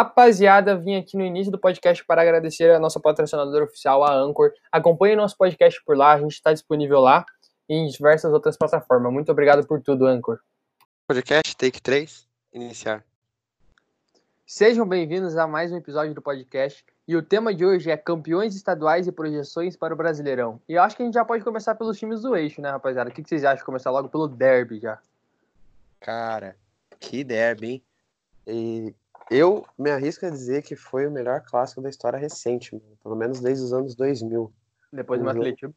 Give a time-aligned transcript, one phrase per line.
[0.00, 4.50] Rapaziada, vim aqui no início do podcast para agradecer a nossa patrocinadora oficial, a Anchor.
[4.72, 7.22] Acompanhe nosso podcast por lá, a gente está disponível lá
[7.68, 9.12] e em diversas outras plataformas.
[9.12, 10.40] Muito obrigado por tudo, Anchor.
[11.06, 13.04] Podcast Take 3, iniciar.
[14.46, 16.82] Sejam bem-vindos a mais um episódio do podcast.
[17.06, 20.62] E o tema de hoje é campeões estaduais e projeções para o Brasileirão.
[20.66, 23.10] E eu acho que a gente já pode começar pelos times do eixo, né, rapaziada?
[23.10, 24.98] O que vocês acham de começar logo pelo derby já?
[26.00, 26.56] Cara,
[26.98, 27.82] que derby, hein?
[28.46, 28.94] E
[29.30, 32.98] eu me arrisco a dizer que foi o melhor clássico da história recente, mano.
[33.02, 34.52] pelo menos desde os anos 2000.
[34.92, 35.72] Depois do Um Atlético.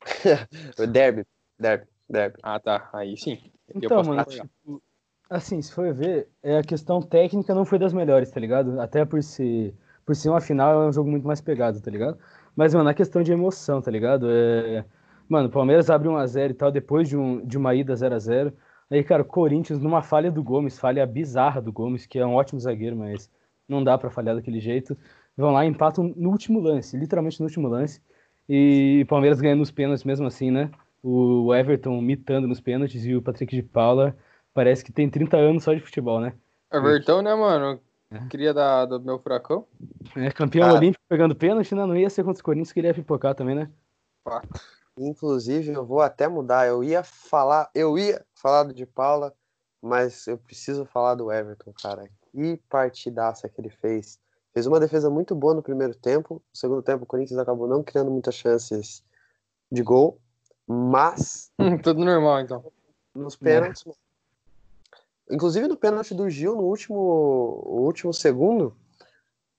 [0.90, 1.24] derby,
[1.58, 2.38] derby, derby.
[2.42, 2.88] Ah, tá.
[2.92, 3.38] Aí sim.
[3.68, 4.82] Eu Então, posso mano, tipo,
[5.28, 8.80] assim, se for ver, é, a questão técnica não foi das melhores, tá ligado?
[8.80, 12.18] Até por ser, por ser uma final, é um jogo muito mais pegado, tá ligado?
[12.56, 14.26] Mas, mano, a questão de emoção, tá ligado?
[14.30, 14.84] É...
[15.28, 18.52] Mano, o Palmeiras abre 1x0 e tal, depois de, um, de uma ida 0x0.
[18.90, 22.60] Aí, cara, Corinthians, numa falha do Gomes, falha bizarra do Gomes, que é um ótimo
[22.60, 23.30] zagueiro, mas
[23.68, 24.96] não dá pra falhar daquele jeito.
[25.36, 28.02] Vão lá e empatam no último lance, literalmente no último lance.
[28.48, 30.70] E Palmeiras ganha nos pênaltis mesmo assim, né?
[31.02, 34.16] O Everton mitando nos pênaltis e o Patrick de Paula
[34.52, 36.34] parece que tem 30 anos só de futebol, né?
[36.70, 37.80] Everton, né, mano?
[38.10, 38.26] É.
[38.28, 39.66] Queria da, do meu furacão.
[40.14, 40.78] É campeão Cara.
[40.78, 41.86] olímpico pegando pênalti, né?
[41.86, 43.70] Não ia ser contra os Corinthians, queria pipocar também, né?
[44.98, 46.66] Inclusive, eu vou até mudar.
[46.66, 49.34] Eu ia falar, eu ia falar do de Paula,
[49.80, 52.08] mas eu preciso falar do Everton, cara.
[52.30, 54.18] Que partidaça que ele fez.
[54.52, 56.34] Fez uma defesa muito boa no primeiro tempo.
[56.34, 59.02] No segundo tempo, o Corinthians acabou não criando muitas chances
[59.70, 60.20] de gol,
[60.66, 61.50] mas
[61.82, 62.72] Tudo normal, então.
[63.14, 63.84] nos pênaltis.
[65.30, 68.76] Inclusive no pênalti do Gil, no último, último segundo,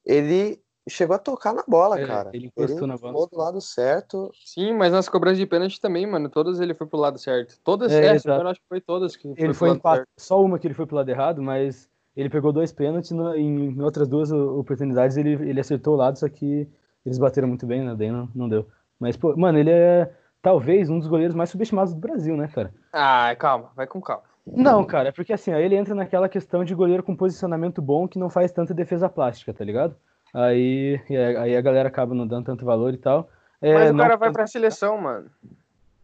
[0.05, 2.29] ele chegou a tocar na bola, É, cara.
[2.33, 3.27] ele encostou na bola.
[3.27, 4.31] do lado certo.
[4.45, 6.29] Sim, mas nas cobranças de pênalti também, mano.
[6.29, 7.59] Todas ele foi pro lado certo.
[7.63, 10.09] Todas, É, eu acho que foi todas que Ele foi em quatro, certo.
[10.17, 13.81] só uma que ele foi pro lado errado, mas ele pegou dois pênaltis, no- em
[13.81, 16.67] outras duas oportunidades ele, ele acertou o lado, só que
[17.05, 17.95] eles bateram muito bem, né?
[17.97, 18.67] Daí não, não deu.
[18.99, 22.73] Mas, pô, mano, ele é talvez um dos goleiros mais subestimados do Brasil, né, cara?
[22.91, 24.23] Ah, calma, vai com calma.
[24.45, 28.07] Não, cara, é porque assim, ó, ele entra naquela questão de goleiro com posicionamento bom
[28.07, 29.95] que não faz tanta defesa plástica, tá ligado?
[30.33, 30.99] Aí,
[31.39, 33.29] aí a galera acaba não dando tanto valor e tal.
[33.61, 35.29] É, Mas o não, cara vai pra seleção, mano.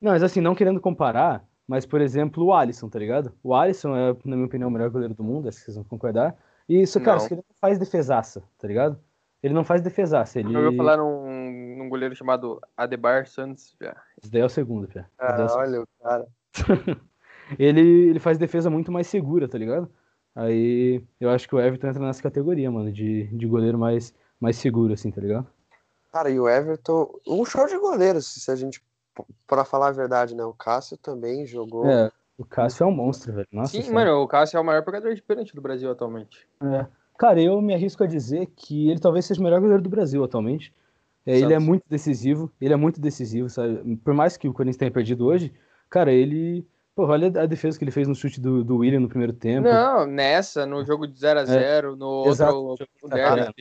[0.01, 3.33] não, mas assim, não querendo comparar, mas por exemplo, o Alisson, tá ligado?
[3.43, 5.83] O Alisson é, na minha opinião, o melhor goleiro do mundo, acho que vocês vão
[5.83, 6.35] concordar.
[6.69, 7.17] E isso, cara, Não.
[7.17, 8.99] isso que ele não faz defesaça, tá ligado?
[9.41, 10.53] Ele não faz defesaça, ele.
[10.55, 13.75] Eu ouvi falar num, num goleiro chamado Adebar Santos.
[13.81, 13.95] já.
[14.21, 15.09] Esse daí é o segundo, Pia.
[15.19, 16.27] É Ah, olha o cara.
[17.57, 19.89] ele, ele faz defesa muito mais segura, tá ligado?
[20.39, 24.55] Aí eu acho que o Everton entra nessa categoria, mano, de, de goleiro mais, mais
[24.55, 25.45] seguro, assim, tá ligado?
[26.13, 28.81] Cara, e o Everton, um show de goleiros, se a gente,
[29.45, 30.45] pra falar a verdade, né?
[30.45, 31.85] O Cássio também jogou.
[31.85, 33.47] É, o Cássio é um monstro, velho.
[33.51, 34.05] Nossa Sim, senhora.
[34.05, 36.47] mano, o Cássio é o maior pegador de pênalti do Brasil atualmente.
[36.63, 36.87] É.
[37.17, 40.23] Cara, eu me arrisco a dizer que ele talvez seja o melhor goleiro do Brasil
[40.23, 40.73] atualmente.
[41.25, 43.97] É, ele é muito decisivo, ele é muito decisivo, sabe?
[43.97, 45.53] Por mais que o Corinthians tenha perdido hoje,
[45.89, 46.65] cara, ele.
[46.95, 49.67] Pô, olha a defesa que ele fez no chute do, do William no primeiro tempo.
[49.67, 52.29] Não, nessa, no jogo de 0x0, no É.
[52.29, 52.55] Exato.
[52.55, 52.87] outro.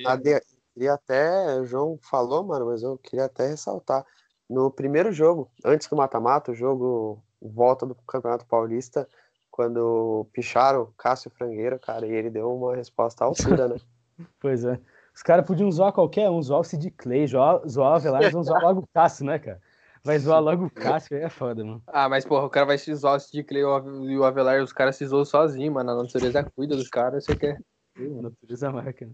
[0.07, 0.43] A de-
[0.75, 4.05] queria até, o João falou, mano, mas eu queria até ressaltar.
[4.49, 9.07] No primeiro jogo, antes do mata-mata, o jogo volta do Campeonato Paulista,
[9.51, 13.77] quando picharam Cássio Frangueira, cara, e ele deu uma resposta altura, né?
[14.41, 14.81] Pois é.
[15.15, 18.63] Os caras podiam zoar qualquer um, zoar o Sid Clay, zoar, zoar o vão zoar
[18.63, 19.61] logo o Cássio, né, cara?
[20.05, 21.83] Vai zoar logo o Cássio, aí é foda, mano.
[21.87, 24.25] Ah, mas porra, o cara vai se zoar o Sid Clay e o Ave- o
[24.25, 25.91] Avelar, os caras se zoam sozinhos, mano.
[25.91, 27.61] A natureza cuida dos caras, você quer.
[27.97, 29.13] Natureza marca, né?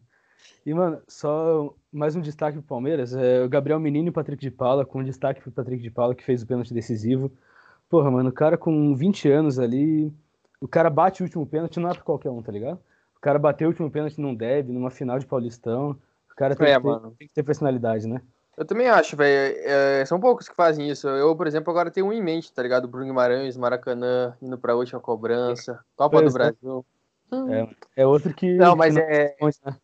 [0.67, 3.15] E, mano, só mais um destaque pro Palmeiras.
[3.15, 6.15] É o Gabriel Menino e o Patrick de Paula, com destaque pro Patrick de Paula,
[6.15, 7.31] que fez o pênalti decisivo.
[7.89, 10.12] Porra, mano, o cara com 20 anos ali,
[10.61, 12.78] o cara bate o último pênalti, não é pra qualquer um, tá ligado?
[13.17, 15.91] O cara bateu o último pênalti num deb, numa final de Paulistão.
[16.31, 18.20] O cara tem, É, que, ter, tem que ter personalidade, né?
[18.56, 19.56] Eu também acho, velho.
[19.65, 21.09] é, são poucos que fazem isso.
[21.09, 22.87] Eu, por exemplo, agora tenho um em mente, tá ligado?
[22.87, 26.33] Bruno Guimarães, Maracanã, indo pra última cobrança, Copa do é.
[26.33, 26.87] Brasil.
[27.97, 28.55] É outro que.
[28.55, 29.35] Não, mas é.
[29.41, 29.77] né?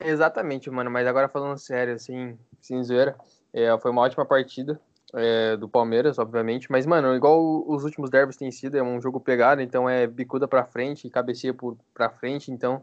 [0.00, 0.90] Exatamente, mano.
[0.90, 3.16] Mas agora falando sério, assim, sem zoeira,
[3.52, 4.80] é, foi uma ótima partida
[5.14, 6.70] é, do Palmeiras, obviamente.
[6.70, 10.46] Mas, mano, igual os últimos derbys têm sido, é um jogo pegado, então é bicuda
[10.46, 12.50] pra frente e cabeceia por, pra frente.
[12.50, 12.82] Então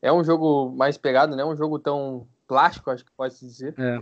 [0.00, 3.46] é um jogo mais pegado, não é um jogo tão plástico, acho que pode se
[3.46, 3.74] dizer.
[3.78, 4.00] É.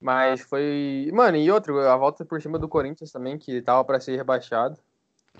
[0.00, 1.10] Mas foi.
[1.12, 4.78] Mano, e outro, a volta por cima do Corinthians também, que tava pra ser rebaixado.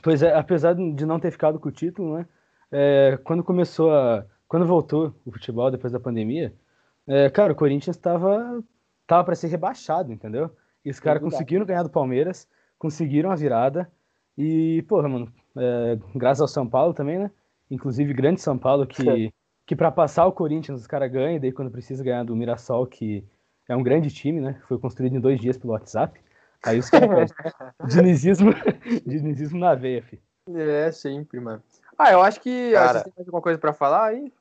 [0.03, 2.27] Pois é, apesar de não ter ficado com o título, né?
[2.71, 4.25] é, quando começou a.
[4.47, 6.53] Quando voltou o futebol depois da pandemia,
[7.07, 8.65] é, cara, o Corinthians tava,
[9.07, 10.51] tava para ser rebaixado, entendeu?
[10.85, 13.89] E os caras conseguiram ganhar do Palmeiras, conseguiram a virada.
[14.37, 17.31] E, porra, mano, é, graças ao São Paulo também, né?
[17.71, 19.33] Inclusive, grande São Paulo que,
[19.65, 22.87] que para passar o Corinthians os caras ganham, e daí quando precisa ganhar do Mirassol,
[22.87, 23.25] que
[23.71, 24.61] é um grande time, né?
[24.67, 26.21] Foi construído em dois dias pelo WhatsApp.
[26.65, 27.31] Aí os caras
[27.89, 28.51] dinizismo,
[29.07, 30.21] dinizismo na veia, fi.
[30.53, 31.63] É, sempre, mano.
[31.97, 32.73] Ah, eu acho que.
[32.73, 32.93] Cara- Cara...
[32.93, 34.33] Vocês têm mais alguma coisa pra falar aí?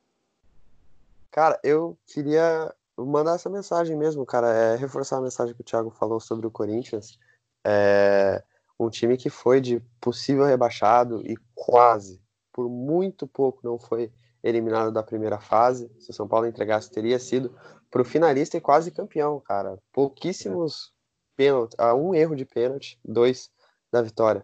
[1.30, 4.48] Cara, eu queria mandar essa mensagem mesmo, cara.
[4.48, 7.20] É, reforçar a mensagem que o Thiago falou sobre o Corinthians.
[7.64, 8.42] É
[8.80, 12.20] um time que foi de possível rebaixado e quase,
[12.52, 14.12] por muito pouco, não foi
[14.44, 15.92] eliminado da primeira fase.
[16.00, 17.54] Se o São Paulo entregasse, teria sido
[17.90, 19.78] pro finalista e quase campeão, cara.
[19.92, 20.94] Pouquíssimos
[21.36, 23.50] pênaltis, ah, um erro de pênalti, dois
[23.92, 24.44] da vitória.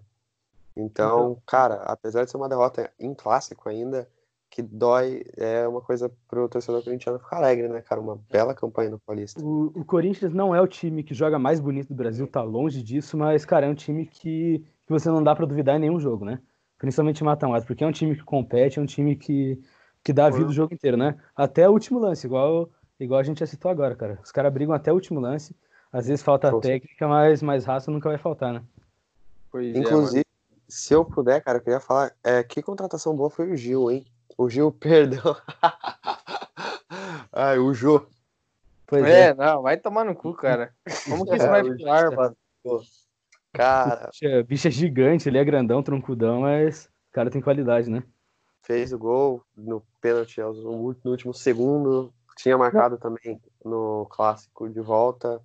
[0.76, 4.10] Então, cara, apesar de ser uma derrota em clássico ainda,
[4.50, 8.00] que dói, é uma coisa pro torcedor corintiano ficar alegre, né, cara?
[8.00, 9.42] Uma bela campanha no Paulista.
[9.44, 12.82] O, o Corinthians não é o time que joga mais bonito do Brasil, tá longe
[12.82, 16.00] disso, mas, cara, é um time que, que você não dá pra duvidar em nenhum
[16.00, 16.40] jogo, né?
[16.78, 19.62] Principalmente mata-mata, porque é um time que compete, é um time que,
[20.06, 21.16] que dá a vida o jogo inteiro, né?
[21.36, 22.70] Até o último lance, igual,
[23.00, 24.20] igual a gente já citou agora, cara.
[24.24, 25.56] Os caras brigam até o último lance,
[25.92, 28.62] às vezes falta Com técnica, mas, mas raça nunca vai faltar, né?
[29.52, 29.80] Pois é.
[29.80, 30.26] Inclusive,
[30.68, 34.06] se eu puder, cara, eu queria falar, é, que contratação boa foi o Gil, hein?
[34.38, 35.36] O Gil, perdão.
[37.34, 38.06] Ai, o Jô.
[38.86, 39.30] Pois é.
[39.30, 40.72] É, não, vai tomar no cu, cara.
[41.10, 42.38] Como que isso vai o ficar, Gil- mano?
[43.54, 47.90] Cara, Bicho é- bicho é gigante, ele é grandão, troncudão, mas o cara tem qualidade,
[47.90, 48.04] né?
[48.66, 52.14] Fez o gol no pênalti no último segundo.
[52.36, 55.42] Tinha marcado também no clássico de volta.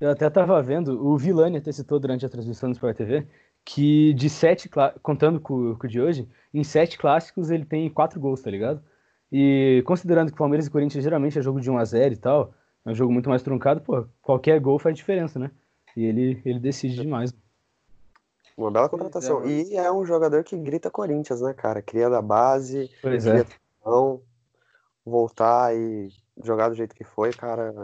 [0.00, 3.26] Eu até tava vendo, o Vilani até citou durante a transmissão do Sport TV,
[3.64, 4.70] que de sete,
[5.02, 8.82] contando com, com o de hoje, em sete clássicos ele tem quatro gols, tá ligado?
[9.30, 12.54] E considerando que Palmeiras e Corinthians geralmente é jogo de 1 a 0 e tal,
[12.84, 15.50] é um jogo muito mais truncado, pô, qualquer gol faz diferença, né?
[15.96, 17.34] E ele, ele decide demais.
[18.56, 19.40] Uma bela é, contratação.
[19.40, 19.50] mano.
[19.50, 21.80] e é um jogador que grita Corinthians, né, cara?
[21.80, 23.46] Cria da base, Pois cria é.
[25.04, 26.08] voltar e
[26.42, 27.74] jogar do jeito que foi, cara.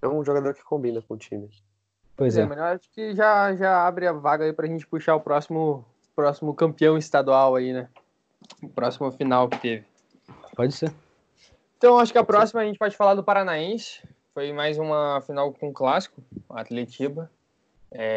[0.00, 1.48] É um jogador que combina com o time.
[2.16, 2.46] Pois É, é.
[2.46, 5.84] mas eu acho que já, já abre a vaga aí pra gente puxar o próximo,
[6.14, 7.88] próximo campeão estadual aí, né?
[8.62, 9.84] O próximo final que teve.
[10.54, 10.92] Pode ser.
[11.76, 14.00] Então, acho que a próxima a gente pode falar do Paranaense.
[14.32, 17.30] Foi mais uma final com clássico, Atletiba.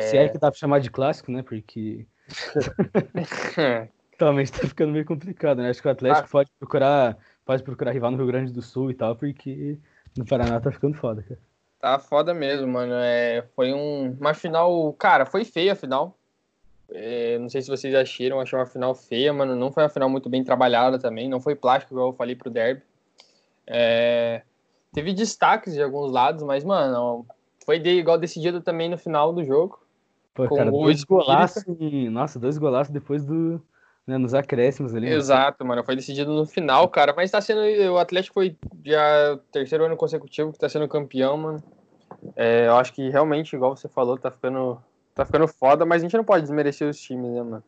[0.02, 1.42] Se é que dá pra chamar de clássico, né?
[1.44, 2.06] Porque
[4.14, 5.70] Atualmente tá ficando meio complicado, né?
[5.70, 6.32] Acho que o Atlético Ah.
[6.32, 9.78] pode procurar, pode procurar rival no Rio Grande do Sul e tal, porque
[10.18, 11.40] no Paraná tá ficando foda, cara.
[11.80, 12.94] Tá foda mesmo, mano.
[12.96, 14.92] É, foi um- uma final.
[14.94, 16.18] Cara, foi feia a final.
[16.92, 19.56] É, não sei se vocês acharam, achei uma final feia, mano.
[19.56, 21.30] Não foi uma final muito bem trabalhada também.
[21.30, 22.82] Não foi plástico, igual eu falei pro Derby.
[23.66, 24.42] É,
[24.92, 27.26] teve destaques de alguns lados, mas, mano,
[27.70, 29.80] foi de- igual decidido também no final do jogo.
[30.34, 31.64] Pô, Com cara, o dois golaços,
[32.10, 33.62] nossa, dois golaços depois do,
[34.08, 35.08] né, nos acréscimos ali.
[35.08, 35.14] né?
[35.16, 35.84] Exato, mano.
[35.84, 37.14] Foi decidido no final, cara.
[37.16, 37.60] Mas tá sendo.
[37.94, 41.64] O Atlético foi já o terceiro ano consecutivo que tá sendo campeão, mano.
[42.36, 44.82] É, eu acho que realmente, igual você falou, tá ficando.
[45.14, 47.64] Tá ficando foda, mas a gente não pode desmerecer os times, né, mano?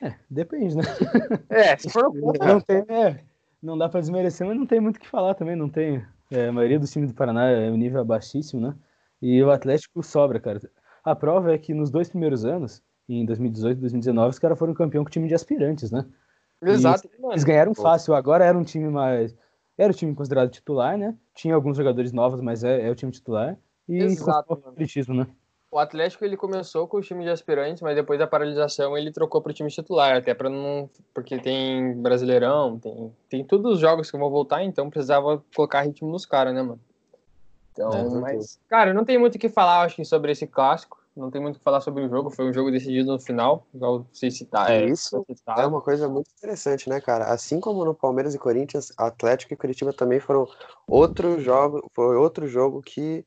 [0.00, 0.84] É, depende, né?
[1.50, 3.24] É, se for Não tem, é,
[3.60, 6.06] não dá pra desmerecer, mas não tem muito o que falar também, não tem.
[6.30, 8.74] É, a maioria dos times do Paraná é um nível baixíssimo, né?
[9.20, 10.60] E o Atlético sobra, cara.
[11.04, 14.74] A prova é que nos dois primeiros anos, em 2018 e 2019, os caras foram
[14.74, 16.04] campeão com time de aspirantes, né?
[16.62, 17.32] Exato, mano.
[17.32, 19.36] Eles ganharam fácil, agora era um time mais.
[19.78, 21.16] Era o time considerado titular, né?
[21.34, 23.56] Tinha alguns jogadores novos, mas é, é o time titular.
[23.88, 25.26] E Exato, o favoritismo, né?
[25.70, 29.42] O Atlético ele começou com o time de aspirantes, mas depois da paralisação ele trocou
[29.42, 30.88] pro time titular, até para não.
[31.12, 36.10] Porque tem Brasileirão, tem, tem todos os jogos que vão voltar, então precisava colocar ritmo
[36.10, 36.80] nos caras, né, mano?
[37.72, 38.58] Então, É, mas.
[38.68, 41.04] Cara, não tem muito o que falar, acho que, sobre esse clássico.
[41.16, 42.30] Não tem muito o que falar sobre o jogo.
[42.30, 44.74] Foi um jogo decidido no final, igual vocês citaram.
[44.74, 45.24] É, Isso
[45.56, 47.24] É uma coisa muito interessante, né, cara?
[47.24, 50.46] Assim como no Palmeiras e Corinthians, Atlético e Curitiba também foram
[50.86, 53.24] outro jogo, foi outro jogo que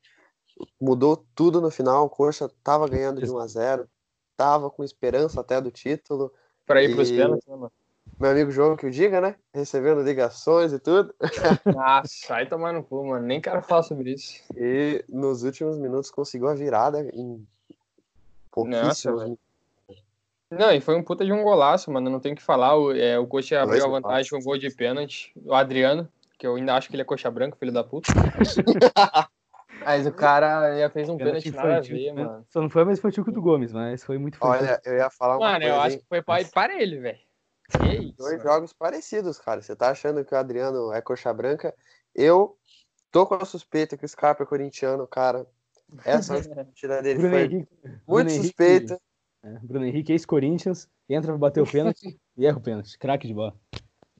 [0.80, 2.06] mudou tudo no final.
[2.06, 3.88] O Coxa tava ganhando de 1 a 0,
[4.36, 6.32] tava com esperança até do título.
[6.66, 7.72] Pra ir pros E- pênaltis, né, mano?
[8.18, 9.36] Meu amigo João que o diga, né?
[9.54, 11.14] Recebendo ligações e tudo.
[11.64, 13.26] Nossa, vai tomar no cu, mano.
[13.26, 14.42] Nem quero falar sobre isso.
[14.56, 17.46] E nos últimos minutos conseguiu a virada em
[18.50, 19.38] pouquíssimos.
[20.50, 22.10] Não, e foi um puta de um golaço, mano.
[22.10, 22.76] Não tem o que falar.
[22.76, 25.32] O, é, o Coxa abriu a vantagem com um gol de pênalti.
[25.42, 26.06] O Adriano,
[26.38, 28.08] que eu ainda acho que ele é coxa branca, filho da puta.
[29.84, 32.24] Mas o cara já fez um pênalti nada a infantil, ver, né?
[32.24, 32.46] mano.
[32.48, 34.66] Só não foi mais infantil que o do Gomes, mas foi muito infantil.
[34.66, 37.18] Olha, eu ia falar uma Mano, eu coisa, acho que foi pra, para ele, velho.
[37.70, 38.14] Que isso.
[38.18, 38.42] Dois mano.
[38.42, 39.62] jogos parecidos, cara.
[39.62, 41.74] Você tá achando que o Adriano é coxa branca?
[42.14, 42.56] Eu
[43.10, 45.46] tô com a suspeita que o Scarpa é corintiano, cara.
[46.04, 49.00] Essa partida dele Bruno foi Henrique, muito Bruno Henrique- suspeita.
[49.42, 52.98] é, Bruno Henrique, ex-Corinthians, entra pra bater o pênalti e erra o pênalti.
[52.98, 53.54] Craque de bola.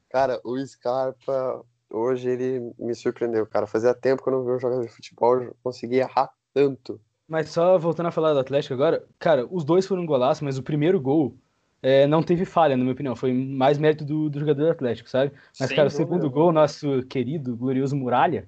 [0.09, 3.67] Cara, o Scarpa, hoje ele me surpreendeu, cara.
[3.67, 6.99] Fazia tempo que eu não vi um jogador de futebol conseguir errar tanto.
[7.27, 10.63] Mas só voltando a falar do Atlético agora, cara, os dois foram golaços, mas o
[10.63, 11.37] primeiro gol
[11.81, 13.15] é, não teve falha, na minha opinião.
[13.15, 15.31] Foi mais mérito do, do jogador do Atlético, sabe?
[15.59, 18.47] Mas, Sem cara, o segundo gol, nosso querido, glorioso Muralha,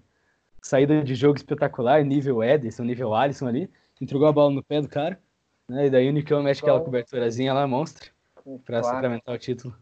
[0.62, 3.70] saída de jogo espetacular, nível Ederson, nível Alisson ali,
[4.00, 5.20] entregou a bola no pé do cara,
[5.68, 5.88] né?
[5.88, 8.12] E daí o Nicão mexe aquela coberturazinha lá, monstro,
[8.66, 8.96] pra claro.
[8.96, 9.76] sacramentar o título.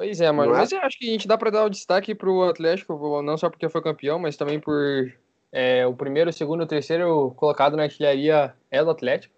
[0.00, 0.52] Pois é, mano.
[0.52, 3.50] Mas eu acho que a gente dá pra dar o destaque pro Atlético, não só
[3.50, 5.12] porque foi campeão, mas também por
[5.52, 9.34] é, o primeiro, o segundo, o terceiro colocado na artilharia é do Atlético.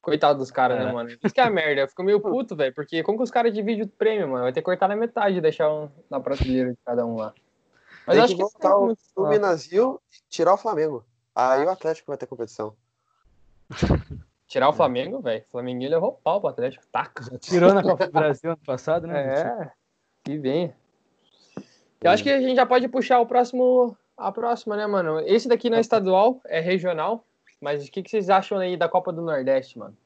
[0.00, 0.86] Coitado dos caras, né, é.
[0.86, 1.10] né, mano?
[1.10, 1.80] Isso que é a merda.
[1.80, 4.44] Eu fico meio puto, velho, porque como que os caras dividem o prêmio, mano?
[4.44, 7.34] Vai ter que cortar na metade e deixar um na prateleira de cada um lá.
[8.06, 11.04] Mas Tem acho que voltar o Fluminense e tirar o Flamengo.
[11.34, 12.72] Aí o Atlético vai ter competição.
[14.46, 15.44] Tirar o Flamengo, velho.
[15.46, 16.82] O Flamengo levou pau pro Atlético.
[16.90, 17.36] Taca.
[17.38, 19.40] Tirou na Copa do Brasil ano passado, né?
[19.40, 19.70] É.
[20.28, 20.74] Que bem.
[22.02, 25.20] Eu acho que a gente já pode puxar o próximo a próxima, né, mano?
[25.20, 27.24] Esse daqui não é estadual, é regional.
[27.58, 29.96] Mas o que, que vocês acham aí da Copa do Nordeste, mano?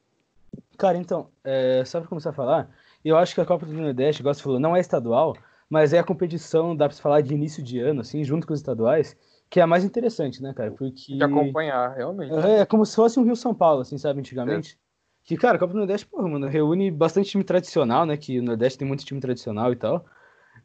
[0.77, 2.69] Cara, então, é, só pra começar a falar,
[3.03, 5.35] eu acho que a Copa do Nordeste, igual você falou, não é estadual,
[5.69, 8.59] mas é a competição, dá pra falar de início de ano, assim, junto com os
[8.61, 9.17] estaduais,
[9.49, 10.71] que é a mais interessante, né, cara?
[10.71, 11.17] Porque.
[11.17, 12.33] De acompanhar, realmente.
[12.33, 14.79] É, é como se fosse um Rio São Paulo, assim, sabe, antigamente.
[15.23, 18.17] Que, cara, a Copa do Nordeste, porra, mano, reúne bastante time tradicional, né?
[18.17, 20.05] Que o Nordeste tem muito time tradicional e tal.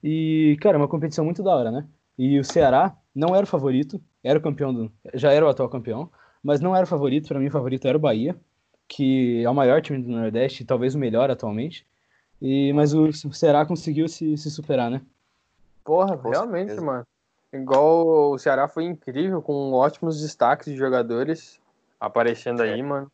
[0.02, 1.86] E, cara, é uma competição muito da hora, né?
[2.18, 4.92] E o Ceará não era o favorito, era o campeão do.
[5.14, 6.10] Já era o atual campeão,
[6.42, 7.28] mas não era o favorito.
[7.28, 8.36] Para mim, o favorito era o Bahia,
[8.88, 11.86] que é o maior time do Nordeste, talvez o melhor atualmente.
[12.42, 15.02] E, mas o Ceará conseguiu se, se superar, né?
[15.84, 16.86] Porra, Com realmente, certeza.
[16.86, 17.06] mano.
[17.52, 21.60] Igual o Ceará foi incrível, com ótimos destaques de jogadores
[21.98, 22.74] aparecendo é.
[22.74, 23.10] aí, mano.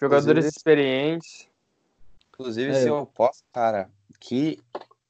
[0.00, 1.48] Jogadores inclusive, experientes.
[2.32, 2.74] Inclusive, é.
[2.74, 3.90] se eu posso, cara,
[4.20, 4.58] que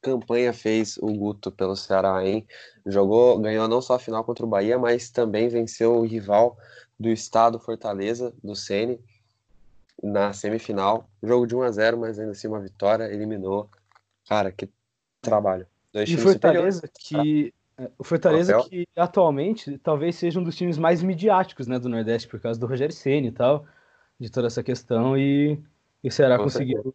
[0.01, 2.47] campanha fez o Guto pelo Ceará, hein?
[2.87, 6.57] Jogou, ganhou não só a final contra o Bahia, mas também venceu o rival
[6.99, 8.99] do estado Fortaleza, do Sene,
[10.03, 11.09] na semifinal.
[11.23, 13.69] Jogo de 1 a 0 mas ainda assim uma vitória, eliminou.
[14.29, 14.69] Cara, que
[15.21, 15.67] trabalho.
[15.93, 21.03] Dois e Fortaleza que é, o Fortaleza que atualmente talvez seja um dos times mais
[21.03, 23.67] midiáticos, né, do Nordeste por causa do Rogério Ceni e tal,
[24.19, 25.59] de toda essa questão e,
[26.03, 26.95] e o Ceará Com conseguiu,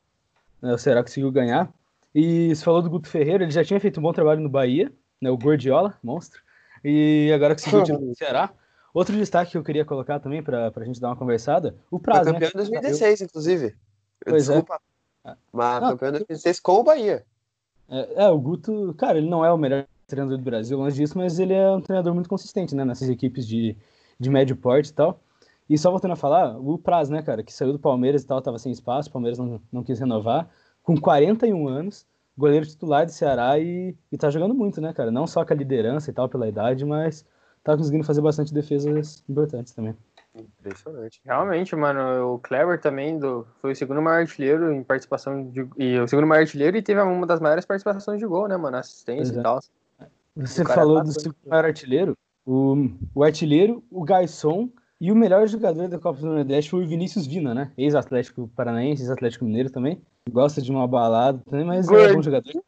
[0.62, 1.72] né, o Ceará conseguiu ganhar.
[2.14, 4.92] E você falou do Guto Ferreira, ele já tinha feito um bom trabalho no Bahia,
[5.22, 6.42] né, o Gordiola, monstro.
[6.84, 8.52] E agora conseguiu o time do Ceará.
[8.94, 12.26] Outro destaque que eu queria colocar também para a gente dar uma conversada, o prazo,
[12.26, 12.64] Foi campeão né?
[12.64, 13.26] em 2016, eu...
[13.26, 13.76] inclusive.
[14.26, 14.32] É.
[14.32, 14.80] Desculpa.
[15.26, 15.36] É.
[15.52, 17.26] Mas não, campeão em 2016 com o Bahia.
[17.90, 21.18] É, é, o Guto, cara, ele não é o melhor treinador do Brasil, longe disso,
[21.18, 23.76] mas ele é um treinador muito consistente, né, nessas equipes de,
[24.20, 25.20] de médio porte e tal.
[25.70, 28.42] E só voltando a falar, o Praz, né, cara, que saiu do Palmeiras e tal,
[28.42, 30.50] tava sem espaço, o Palmeiras não, não quis renovar,
[30.82, 32.06] com 41 anos,
[32.38, 35.12] goleiro titular do Ceará e, e tá jogando muito, né, cara?
[35.12, 37.26] Não só com a liderança e tal, pela idade, mas
[37.64, 39.96] tá conseguindo fazer bastante defesas importantes também.
[40.36, 41.22] Impressionante.
[41.24, 46.00] Realmente, mano, o Kleber também do, foi o segundo maior artilheiro em participação de, e
[46.00, 48.78] o segundo maior artilheiro e teve uma das maiores participações de gol, né, mano?
[48.78, 49.40] Assistência é.
[49.40, 49.60] e tal.
[50.36, 54.70] Você falou tá do segundo maior artilheiro, o, o artilheiro, o Garçom
[55.04, 57.74] e o melhor jogador da Copa do Nordeste foi o Vinícius Vina, né?
[57.78, 60.02] Ex-Atlético Paranaense, ex-Atlético Mineiro também.
[60.32, 62.04] Gosta de uma balada também, mas Good.
[62.04, 62.54] é bom jogador.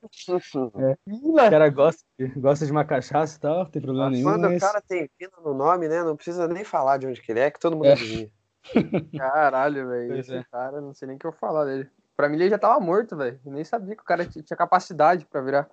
[0.75, 0.97] É.
[1.07, 2.03] O cara gosta,
[2.35, 4.25] gosta de uma cachaça e tal, não tem problema nenhum.
[4.25, 4.57] Quando mas...
[4.61, 6.03] o cara tem Vina no nome, né?
[6.03, 7.93] Não precisa nem falar de onde que ele é, que todo mundo é.
[7.93, 8.29] adivinha.
[9.17, 10.17] Caralho, velho.
[10.17, 10.43] Esse é.
[10.51, 11.89] cara, não sei nem o que eu falar dele.
[12.17, 13.39] Pra mim ele já tava morto, velho.
[13.45, 15.69] Nem sabia que o cara tinha capacidade pra virar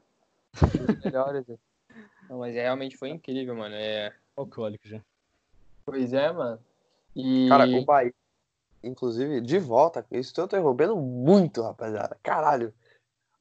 [1.04, 1.45] melhores.
[2.31, 3.75] Não, mas é, realmente foi incrível, mano.
[3.75, 5.00] É alcoólico já.
[5.85, 6.59] Pois é, mano.
[7.15, 7.49] E...
[7.49, 8.15] Cara, o Bahia,
[8.83, 12.17] inclusive, de volta, isso eu tô interrompendo muito, rapaziada.
[12.23, 12.73] Caralho.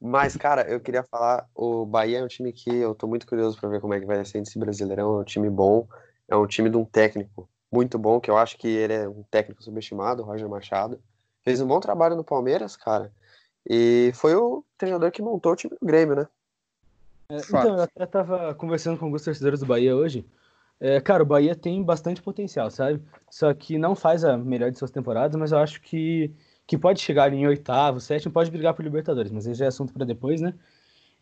[0.00, 3.58] Mas, cara, eu queria falar, o Bahia é um time que eu tô muito curioso
[3.58, 5.18] para ver como é que vai ser esse Brasileirão.
[5.18, 5.86] É um time bom,
[6.28, 9.22] é um time de um técnico muito bom, que eu acho que ele é um
[9.30, 11.00] técnico subestimado, o Roger Machado.
[11.42, 13.12] Fez um bom trabalho no Palmeiras, cara.
[13.68, 16.28] E foi o treinador que montou o time do Grêmio, né?
[17.28, 20.26] É, então, eu até tava conversando com alguns torcedores do Bahia hoje.
[20.84, 23.00] É, cara, o Bahia tem bastante potencial, sabe?
[23.30, 26.34] Só que não faz a melhor de suas temporadas, mas eu acho que,
[26.66, 29.92] que pode chegar em oitavo, sétimo, pode brigar por Libertadores, mas esse já é assunto
[29.92, 30.52] para depois, né?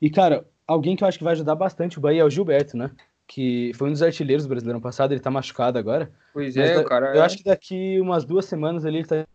[0.00, 2.75] E, cara, alguém que eu acho que vai ajudar bastante o Bahia é o Gilberto,
[2.75, 2.90] né?
[3.26, 6.11] Que foi um dos artilheiros do brasileiro passado, ele tá machucado agora.
[6.33, 7.14] Pois é, o cara.
[7.14, 7.26] Eu é...
[7.26, 9.26] acho que daqui umas duas semanas ali ele tá.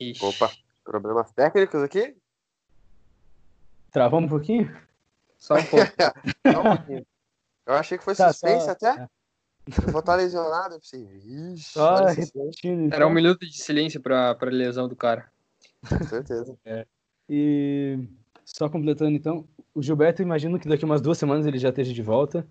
[0.00, 0.24] Ixi.
[0.24, 0.50] Opa,
[0.84, 2.16] problemas técnicos aqui?
[3.92, 4.87] Travamos um pouquinho?
[5.38, 5.86] Só um pouco.
[6.52, 7.06] Só um pouquinho.
[7.66, 8.70] Eu achei que foi tá, suspense só...
[8.72, 8.88] até.
[8.88, 9.08] É.
[9.86, 10.74] Eu vou estar lesionado.
[10.74, 11.98] Eu pensei, Ixi, só
[12.90, 15.30] Era um minuto de silêncio para a lesão do cara.
[15.86, 16.56] Com certeza.
[16.64, 16.86] É.
[17.28, 17.98] E
[18.44, 22.02] só completando então, o Gilberto, imagino que daqui umas duas semanas ele já esteja de
[22.02, 22.46] volta.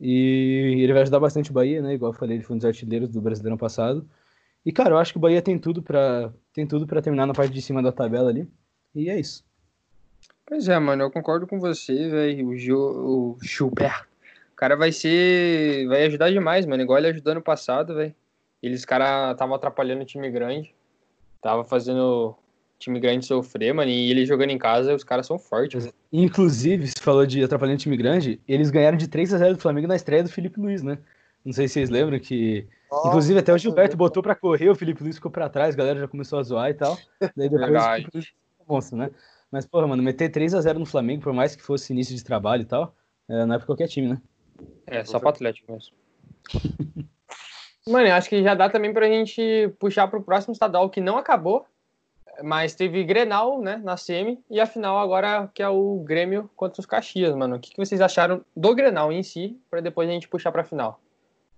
[0.00, 1.94] E ele vai ajudar bastante o Bahia, né?
[1.94, 4.08] Igual eu falei, ele foi um dos artilheiros do Brasileirão passado.
[4.64, 7.34] E, cara, eu acho que o Bahia tem tudo para tem tudo para terminar na
[7.34, 8.48] parte de cima da tabela ali.
[8.94, 9.44] E é isso.
[10.46, 12.48] Pois é, mano, eu concordo com você, velho.
[12.48, 14.06] O, Gil, o Gilberto.
[14.52, 15.86] O cara vai ser.
[15.88, 16.82] Vai ajudar demais, mano.
[16.82, 18.14] Igual ele ajudou no passado, velho.
[18.62, 20.74] Eles, cara, estavam atrapalhando o time grande.
[21.40, 22.36] Tava fazendo
[22.78, 23.90] time grande sofrer, mano.
[23.90, 25.86] E ele jogando em casa, os caras são fortes.
[25.86, 25.96] Mano.
[26.12, 29.88] Inclusive, você falou de atrapalhando time grande, eles ganharam de 3 a 0 do Flamengo
[29.88, 30.98] na estreia do Felipe Luiz, né?
[31.44, 32.66] Não sei se vocês lembram que.
[32.90, 35.78] Oh, inclusive, até o Gilberto botou pra correr, o Felipe Luiz ficou pra trás, a
[35.78, 36.96] galera já começou a zoar e tal.
[37.36, 37.84] Daí depois Verdade.
[37.84, 38.32] o Felipe Luiz
[38.68, 39.10] monstro, né?
[39.52, 42.24] Mas, porra, mano, meter 3 a 0 no Flamengo, por mais que fosse início de
[42.24, 42.96] trabalho e tal,
[43.28, 44.22] é, não é pra qualquer time, né?
[44.86, 45.94] É, só pro Atlético mesmo.
[47.86, 51.18] mano, eu acho que já dá também pra gente puxar pro próximo estadual que não
[51.18, 51.66] acabou,
[52.42, 56.80] mas teve Grenal, né, na semi, e a final agora que é o Grêmio contra
[56.80, 57.56] os Caxias, mano.
[57.56, 60.64] O que, que vocês acharam do Grenal em si, para depois a gente puxar pra
[60.64, 60.98] final?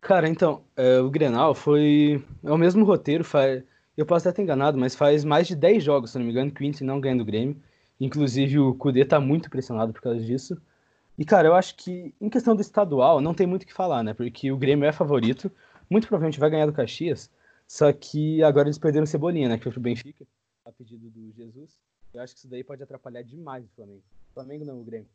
[0.01, 2.23] Cara, então, é, o Grenal foi.
[2.43, 3.63] É o mesmo roteiro, faz...
[3.97, 6.51] eu posso até ter enganado, mas faz mais de 10 jogos, se não me engano,
[6.51, 7.57] que o Inter não ganha do Grêmio.
[8.01, 10.61] Inclusive o Kudê tá muito pressionado por causa disso.
[11.17, 14.03] E, cara, eu acho que em questão do estadual, não tem muito o que falar,
[14.03, 14.13] né?
[14.13, 15.51] Porque o Grêmio é favorito,
[15.89, 17.31] muito provavelmente vai ganhar do Caxias,
[17.69, 19.57] só que agora eles perderam o Cebolinha, né?
[19.57, 20.27] Que foi pro Benfica
[20.65, 21.79] a pedido do Jesus.
[22.13, 24.03] Eu acho que isso daí pode atrapalhar demais o Flamengo.
[24.31, 25.09] O Flamengo não, o Grêmio.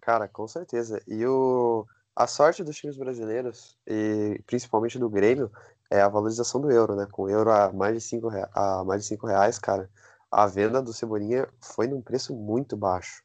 [0.00, 1.02] Cara, com certeza.
[1.08, 1.86] E o...
[2.14, 5.50] a sorte dos times brasileiros, e principalmente do Grêmio,
[5.90, 7.06] é a valorização do euro, né?
[7.10, 8.48] Com o euro a mais de 5 rea...
[8.54, 9.90] a mais de cinco reais, cara,
[10.34, 13.22] a venda do Cebolinha foi num preço muito baixo.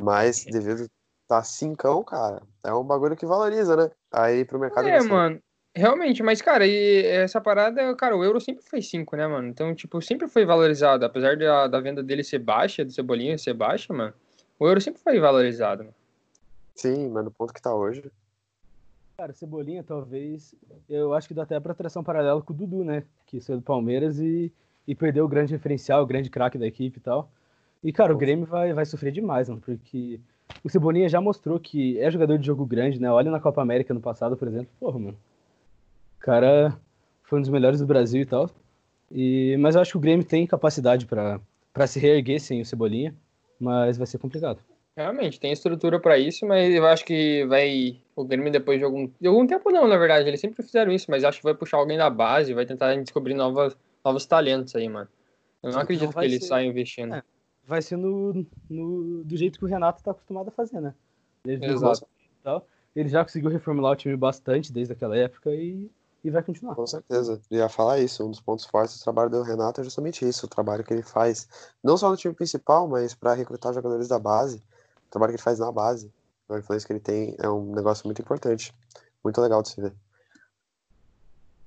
[0.00, 0.90] Mas devido estar
[1.26, 3.90] tá cincão, cara, é um bagulho que valoriza, né?
[4.12, 4.88] Aí pro mercado.
[4.88, 5.40] É, mano.
[5.74, 9.48] Realmente, mas, cara, e essa parada, cara, o euro sempre foi 5, né, mano?
[9.48, 11.04] Então, tipo, sempre foi valorizado.
[11.04, 14.14] Apesar da, da venda dele ser baixa, do Cebolinha ser baixa, mano,
[14.58, 15.94] o euro sempre foi valorizado, mano.
[16.74, 18.10] Sim, mas no ponto que tá hoje.
[19.16, 20.54] Cara, Cebolinha, talvez,
[20.88, 23.04] eu acho que dá até pra tração paralelo com o Dudu, né?
[23.26, 24.52] Que saiu do Palmeiras e,
[24.88, 27.30] e perdeu o grande referencial, o grande craque da equipe e tal.
[27.84, 30.18] E, cara, o Grêmio vai, vai sofrer demais, mano, porque
[30.64, 33.08] o Cebolinha já mostrou que é jogador de jogo grande, né?
[33.08, 34.70] Olha na Copa América no passado, por exemplo.
[34.80, 35.16] Porra, mano
[36.28, 36.78] cara
[37.22, 38.50] foi um dos melhores do Brasil e tal.
[39.10, 43.14] E, mas eu acho que o Grêmio tem capacidade para se reerguer sem o Cebolinha,
[43.58, 44.60] mas vai ser complicado.
[44.94, 47.98] Realmente, tem estrutura para isso, mas eu acho que vai.
[48.14, 51.06] O Grêmio, depois de algum, de algum tempo, não, na verdade, eles sempre fizeram isso,
[51.08, 53.76] mas acho que vai puxar alguém da base, vai tentar descobrir novas,
[54.08, 55.08] novos talentos aí, mano.
[55.62, 56.48] Eu não acredito que eles ser...
[56.48, 57.14] saiam investindo.
[57.14, 57.22] É,
[57.64, 60.94] vai ser no, no, do jeito que o Renato tá acostumado a fazer, né?
[61.44, 62.06] Desde Exato.
[62.42, 65.90] Tal, ele já conseguiu reformular o time bastante desde aquela época e
[66.22, 66.74] e vai continuar.
[66.74, 67.40] Com certeza.
[67.50, 68.24] Eu ia falar isso.
[68.24, 71.02] Um dos pontos fortes do trabalho do Renato é justamente isso, o trabalho que ele
[71.02, 71.48] faz,
[71.82, 75.42] não só no time principal, mas para recrutar jogadores da base, o trabalho que ele
[75.42, 76.12] faz na base,
[76.48, 78.74] a influência que ele tem é um negócio muito importante.
[79.22, 79.94] Muito legal de se ver.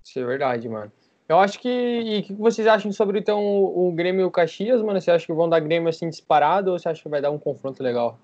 [0.04, 0.92] Isso é verdade, mano.
[1.32, 1.70] Eu acho que.
[1.70, 5.00] E o que vocês acham sobre então o Grêmio e o Caxias, mano?
[5.00, 7.40] Você acha que vão dar Grêmio assim disparado ou você acha que vai dar um
[7.40, 8.20] confronto legal?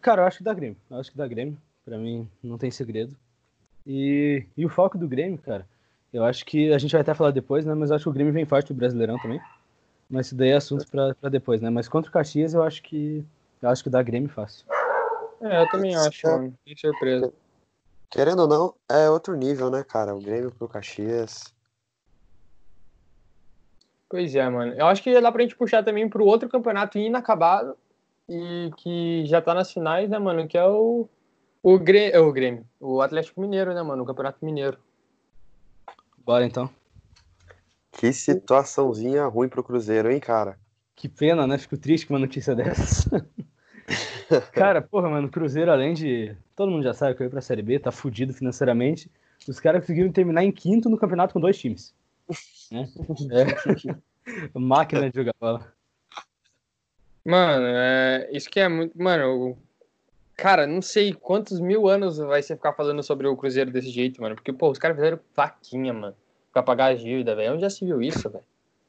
[0.00, 0.76] Cara, eu acho que dá Grêmio.
[0.90, 1.56] Eu acho que dá Grêmio.
[1.84, 3.16] Pra mim, não tem segredo.
[3.86, 5.64] E, e o foco do Grêmio, cara,
[6.12, 7.74] eu acho que a gente vai até falar depois, né?
[7.74, 9.40] Mas eu acho que o Grêmio vem forte do Brasileirão também.
[10.10, 11.70] Mas isso daí é assunto pra, depois, né?
[11.70, 13.24] Mas contra o Caxias eu acho que
[13.62, 14.66] eu acho que dá Grêmio fácil.
[15.42, 16.52] É, eu também acho, mano.
[16.64, 17.32] Que surpresa.
[18.10, 20.12] Querendo ou não, é outro nível, né, cara?
[20.12, 21.56] O Grêmio pro Caxias.
[24.08, 24.72] Pois é, mano.
[24.74, 27.76] Eu acho que dá pra gente puxar também pro outro campeonato inacabado
[28.28, 30.46] e que já tá nas finais, né, mano?
[30.48, 31.08] Que é o
[31.62, 34.02] o Grêmio, é, o Grêmio, o Atlético Mineiro, né, mano?
[34.02, 34.78] O Campeonato Mineiro.
[36.16, 36.70] Bora então.
[37.90, 40.58] Que situaçãozinha ruim pro Cruzeiro, hein, cara?
[40.94, 41.58] Que pena, né?
[41.58, 43.26] Fico triste com uma notícia dessa.
[44.52, 46.36] cara, porra, mano, o Cruzeiro, além de.
[46.54, 49.10] Todo mundo já sabe que eu ia pra Série B, tá fudido financeiramente.
[49.48, 51.94] Os caras conseguiram terminar em quinto no campeonato com dois times.
[52.70, 52.86] Né?
[53.32, 54.58] É.
[54.58, 55.72] Máquina de jogar bola.
[57.24, 58.28] Mano, é...
[58.32, 59.00] isso que é muito.
[59.00, 59.56] Mano,
[60.38, 64.22] Cara, não sei quantos mil anos vai você ficar falando sobre o Cruzeiro desse jeito,
[64.22, 64.36] mano.
[64.36, 66.14] Porque, pô, os caras fizeram vaquinha, mano.
[66.52, 67.54] Pra pagar a dívida, velho.
[67.54, 68.44] Onde já se viu isso, velho?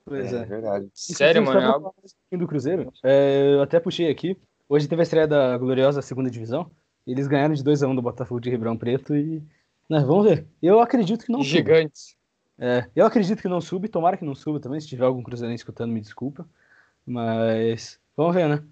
[0.05, 0.87] Pois é, é verdade.
[0.93, 1.59] Sério, mano.
[1.59, 1.95] É algo...
[2.31, 4.37] Do Cruzeiro, é, eu até puxei aqui.
[4.69, 6.69] Hoje teve a estreia da gloriosa segunda divisão.
[7.05, 9.41] Eles ganharam de 2x1 um do Botafogo de Ribeirão Preto e.
[9.89, 10.45] Né, vamos ver.
[10.61, 12.15] Eu acredito que não Gigantes.
[12.59, 14.79] É, eu acredito que não sube, tomara que não suba também.
[14.79, 16.45] Se tiver algum cruzeirense escutando, me desculpa.
[17.05, 18.63] Mas vamos ver, né?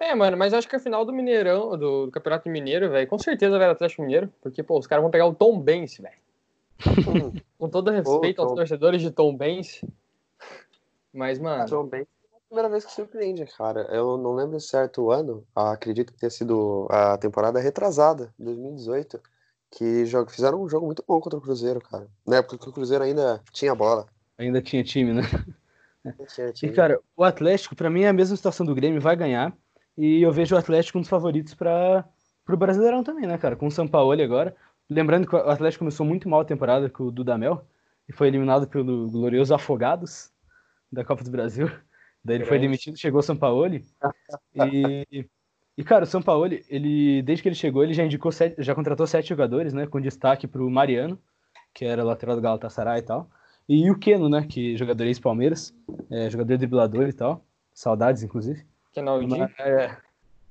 [0.00, 3.18] É, mano, mas acho que a final do Mineirão, do, do Campeonato Mineiro, velho, com
[3.18, 6.16] certeza vai Atlético Mineiro, porque, pô, os caras vão pegar o Tom Benz, velho.
[7.58, 9.82] com todo respeito aos torcedores de Tom Benz.
[11.12, 11.66] Mas, mano.
[11.66, 12.06] Tom Benz
[12.48, 13.82] primeira vez que surpreende, cara.
[13.90, 19.20] Eu não lembro certo o ano, acredito que tenha sido a temporada retrasada, 2018,
[19.70, 22.08] que fizeram um jogo muito bom contra o Cruzeiro, cara.
[22.26, 24.06] Na época que o Cruzeiro ainda tinha bola.
[24.38, 25.22] Ainda tinha time, né?
[26.34, 26.72] Tinha time.
[26.72, 29.52] E, cara, o Atlético, para mim, é a mesma situação do Grêmio, vai ganhar.
[29.96, 32.04] E eu vejo o Atlético um dos favoritos para
[32.48, 33.56] o Brasileirão também, né, cara?
[33.56, 34.54] Com o São Paulo agora.
[34.88, 37.66] Lembrando que o Atlético começou muito mal a temporada com o Dudamel
[38.08, 40.30] e foi eliminado pelo glorioso Afogados
[40.92, 41.68] da Copa do Brasil.
[42.24, 43.74] Daí ele foi demitido, chegou o São Paulo.
[43.74, 45.28] E,
[45.76, 48.74] e, cara, o São Paulo, ele, desde que ele chegou, ele já indicou sete, já
[48.74, 49.86] contratou sete jogadores, né?
[49.86, 51.18] Com destaque para o Mariano,
[51.74, 53.28] que era lateral do Galatasaray e tal.
[53.68, 54.46] E o Keno, né?
[54.48, 55.74] Que é jogador ex-Palmeiras,
[56.10, 57.44] é, jogador driblador e tal.
[57.74, 58.64] Saudades, inclusive.
[58.94, 59.50] Kenaldinho.
[59.58, 59.94] É,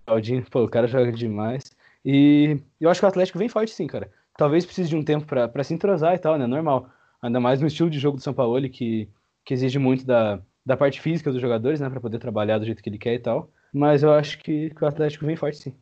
[0.05, 1.75] Kenaldinho, pô, o cara joga demais.
[2.05, 4.11] E eu acho que o Atlético vem forte sim, cara.
[4.37, 6.45] Talvez precise de um tempo para se entrosar e tal, né?
[6.45, 6.87] Normal.
[7.19, 9.09] Ainda mais no estilo de jogo do São Paulo, que,
[9.43, 11.89] que exige muito da, da parte física dos jogadores, né?
[11.89, 13.49] Para poder trabalhar do jeito que ele quer e tal.
[13.75, 15.75] Mas eu acho que, que, o Atlético vem forte sim.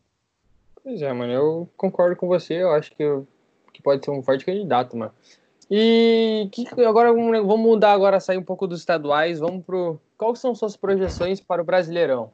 [0.84, 1.32] Pois é, mano.
[1.32, 2.56] Eu concordo com você.
[2.56, 3.04] Eu acho que,
[3.72, 5.12] que pode ser um forte candidato, mano.
[5.70, 9.40] E que, agora vamos mudar agora, sair um pouco dos estaduais.
[9.40, 10.02] Vamos pro.
[10.18, 12.24] Quais são suas projeções para o Brasileirão?
[12.24, 12.32] O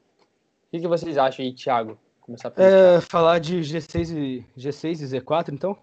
[0.71, 1.97] que, que vocês acham aí, Thiago?
[2.21, 5.77] Começar a é, falar de G6 e, G6 e Z4, então?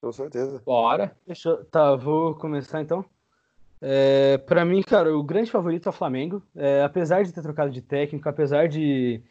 [0.00, 0.62] Com certeza.
[0.64, 1.14] Bora.
[1.26, 3.04] Deixa, tá, vou começar então.
[3.82, 6.42] É, para mim, cara, o grande favorito é o Flamengo.
[6.54, 9.22] É, apesar de ter trocado de técnico, apesar de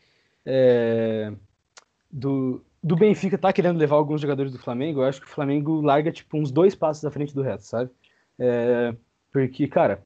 [0.46, 1.32] é,
[2.12, 5.82] do, do Benfica tá querendo levar alguns jogadores do Flamengo, eu acho que o Flamengo
[5.82, 7.92] larga tipo uns dois passos à frente do resto, sabe?
[8.40, 8.96] É,
[9.32, 10.04] porque, cara,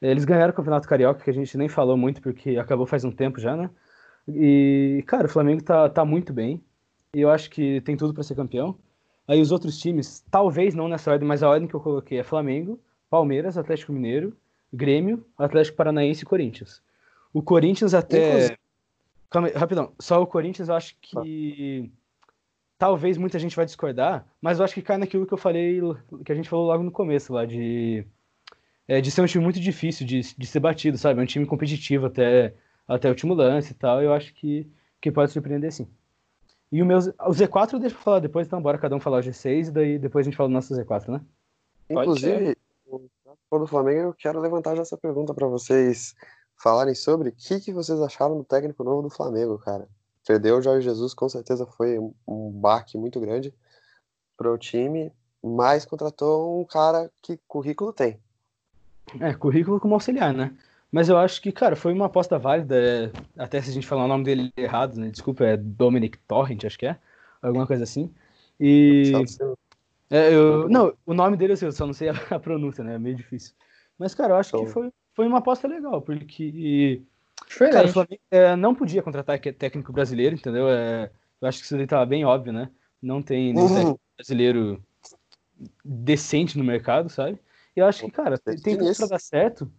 [0.00, 3.12] eles ganharam o Campeonato Carioca, que a gente nem falou muito porque acabou faz um
[3.12, 3.70] tempo já, né?
[4.28, 6.62] E, cara, o Flamengo tá, tá muito bem.
[7.14, 8.76] E eu acho que tem tudo para ser campeão.
[9.26, 12.24] Aí os outros times, talvez não nessa ordem, mas a ordem que eu coloquei é
[12.24, 14.36] Flamengo, Palmeiras, Atlético Mineiro,
[14.72, 16.82] Grêmio, Atlético Paranaense e Corinthians.
[17.32, 18.56] O Corinthians até.
[19.30, 19.92] Calma aí, rapidão.
[19.98, 21.90] Só o Corinthians eu acho que.
[22.78, 25.80] Talvez muita gente vai discordar, mas eu acho que cai naquilo que eu falei,
[26.24, 28.06] que a gente falou logo no começo lá, de,
[28.86, 31.18] é, de ser um time muito difícil de, de ser batido, sabe?
[31.18, 32.54] É um time competitivo até,
[32.86, 34.00] até o último lance e tal.
[34.00, 34.64] Eu acho que,
[35.00, 35.88] que pode surpreender sim.
[36.70, 39.18] E o meu, o Z4 eu deixo pra falar depois, então bora cada um falar
[39.18, 41.20] o G6 e daí depois a gente fala do nosso Z4, né?
[41.90, 42.56] Inclusive,
[43.50, 46.14] do Flamengo, eu quero levantar já essa pergunta para vocês
[46.56, 49.88] falarem sobre o que, que vocês acharam do técnico novo do Flamengo, cara.
[50.26, 53.54] Perdeu o Jorge Jesus, com certeza foi um, baque muito grande
[54.36, 55.12] para o time,
[55.42, 58.18] mas contratou um cara que currículo tem.
[59.20, 60.54] É, currículo como auxiliar, né?
[60.90, 62.76] Mas eu acho que, cara, foi uma aposta válida.
[62.76, 63.12] É,
[63.42, 65.10] até se a gente falar o nome dele errado, né?
[65.10, 66.96] Desculpa, é Dominic Torrent, acho que é.
[67.42, 68.12] Alguma coisa assim.
[68.58, 69.12] E.
[70.10, 72.94] É, eu, não, o nome dele eu só não sei a, a, pronúncia, né?
[72.94, 73.54] É meio difícil.
[73.98, 74.64] Mas, cara, eu acho então...
[74.64, 77.02] que foi, foi uma aposta legal, porque.
[77.56, 80.68] Cara, o Flamengo é, não podia contratar técnico brasileiro, entendeu?
[80.68, 82.70] É, eu acho que isso daí tava bem óbvio, né?
[83.00, 83.98] Não tem nenhum uhum.
[84.16, 84.82] brasileiro
[85.84, 87.38] decente no mercado, sabe?
[87.76, 89.70] E eu acho que, cara, tem tudo pra dar certo.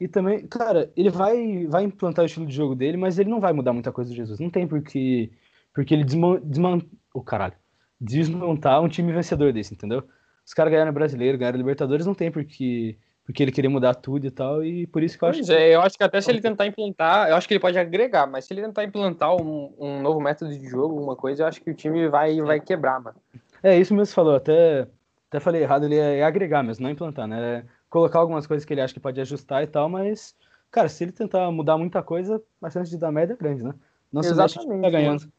[0.00, 3.40] E também, cara, ele vai, vai implantar o estilo de jogo dele, mas ele não
[3.40, 4.40] vai mudar muita coisa do Jesus.
[4.40, 5.30] Não tem porque,
[5.72, 7.54] porque ele desman, desman, o oh, caralho,
[8.00, 10.04] desmontar um time vencedor desse, entendeu?
[10.44, 14.30] Os caras ganharam brasileiro, ganharam Libertadores, não tem porque, porque ele queria mudar tudo e
[14.30, 15.46] tal, e por isso que eu pois acho.
[15.46, 17.78] Pois é, eu acho que até se ele tentar implantar, eu acho que ele pode
[17.78, 21.46] agregar, mas se ele tentar implantar um, um novo método de jogo, alguma coisa, eu
[21.46, 23.16] acho que o time vai, vai quebrar, mano.
[23.62, 24.86] É, isso mesmo que você falou, até,
[25.30, 27.58] até falei errado, ele é, é agregar mesmo, não implantar, né?
[27.58, 30.34] É colocar algumas coisas que ele acha que pode ajustar e tal, mas,
[30.68, 33.72] cara, se ele tentar mudar muita coisa, a chance de dar merda é grande, né?
[34.12, 35.32] Não Exatamente, se deixa tá ganhando.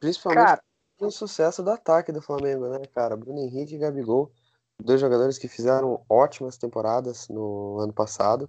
[0.00, 0.62] Principalmente cara,
[1.06, 3.16] o sucesso do ataque do Flamengo, né, cara?
[3.16, 4.30] Bruno Henrique e Gabigol,
[4.82, 8.48] dois jogadores que fizeram ótimas temporadas no ano passado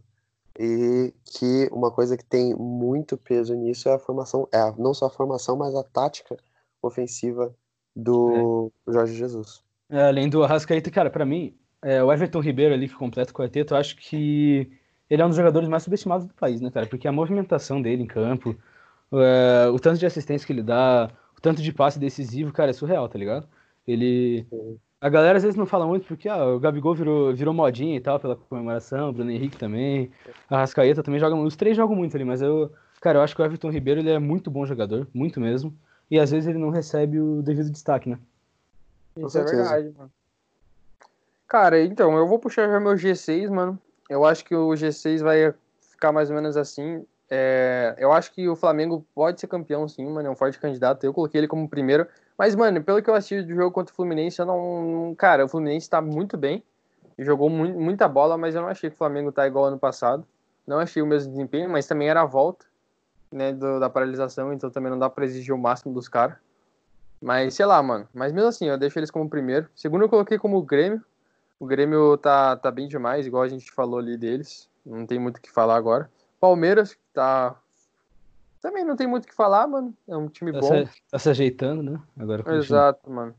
[0.59, 5.07] e que uma coisa que tem muito peso nisso é a formação, é não só
[5.07, 6.37] a formação, mas a tática
[6.81, 7.53] ofensiva
[7.95, 8.91] do é.
[8.91, 9.63] Jorge Jesus.
[9.89, 13.35] É, além do Arrascaeta, cara, para mim, é, o Everton Ribeiro ali, que completa o
[13.35, 14.71] quarteto, eu acho que
[15.09, 16.87] ele é um dos jogadores mais subestimados do país, né, cara?
[16.87, 18.55] Porque a movimentação dele em campo,
[19.11, 21.11] é, o tanto de assistência que ele dá,
[21.43, 23.45] tanto de passe decisivo, cara, é surreal, tá ligado?
[23.85, 24.47] Ele.
[25.01, 27.99] A galera às vezes não fala muito porque ah, o Gabigol virou, virou modinha e
[27.99, 30.09] tal pela comemoração, o Bruno Henrique também,
[30.49, 31.35] a Rascaeta também joga.
[31.35, 32.71] Os três jogam muito ali, mas eu.
[33.01, 35.77] Cara, eu acho que o Everton Ribeiro ele é muito bom jogador, muito mesmo.
[36.09, 38.17] E às vezes ele não recebe o devido destaque, né?
[39.17, 40.11] Isso é verdade, mano.
[41.45, 43.77] Cara, então, eu vou puxar já meu G6, mano.
[44.09, 47.05] Eu acho que o G6 vai ficar mais ou menos assim.
[47.35, 50.27] É, eu acho que o Flamengo pode ser campeão, sim, mano.
[50.27, 51.03] É um forte candidato.
[51.03, 52.05] Eu coloquei ele como primeiro.
[52.37, 55.15] Mas, mano, pelo que eu assisti do jogo contra o Fluminense, eu não.
[55.17, 56.63] Cara, o Fluminense tá muito bem.
[57.17, 60.23] Jogou muito, muita bola, mas eu não achei que o Flamengo tá igual ano passado.
[60.67, 62.67] Não achei o mesmo desempenho, mas também era a volta
[63.31, 66.37] né, do, da paralisação, então também não dá para exigir o máximo dos caras.
[67.19, 68.07] Mas sei lá, mano.
[68.13, 69.67] Mas mesmo assim, eu deixo eles como primeiro.
[69.75, 71.03] Segundo eu coloquei como Grêmio.
[71.59, 74.69] O Grêmio tá, tá bem demais, igual a gente falou ali deles.
[74.85, 76.09] Não tem muito o que falar agora.
[76.39, 77.55] Palmeiras, tá.
[78.61, 79.93] Também não tem muito o que falar, mano.
[80.07, 80.85] É um time tá bom.
[80.85, 82.01] Se, tá se ajeitando, né?
[82.17, 83.35] Agora Exato, mano.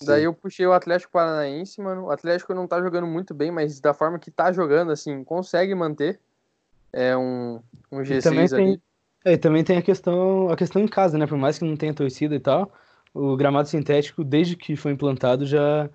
[0.00, 0.06] Sim.
[0.06, 2.04] Daí eu puxei o Atlético Paranaense, mano.
[2.04, 5.74] O Atlético não tá jogando muito bem, mas da forma que tá jogando, assim, consegue
[5.74, 6.20] manter.
[6.92, 7.60] É um,
[7.90, 8.48] um G6 ali.
[8.48, 8.82] Tem,
[9.24, 11.26] é, e também tem a questão, a questão em casa, né?
[11.26, 12.72] Por mais que não tenha torcida e tal,
[13.12, 15.90] o gramado sintético, desde que foi implantado, já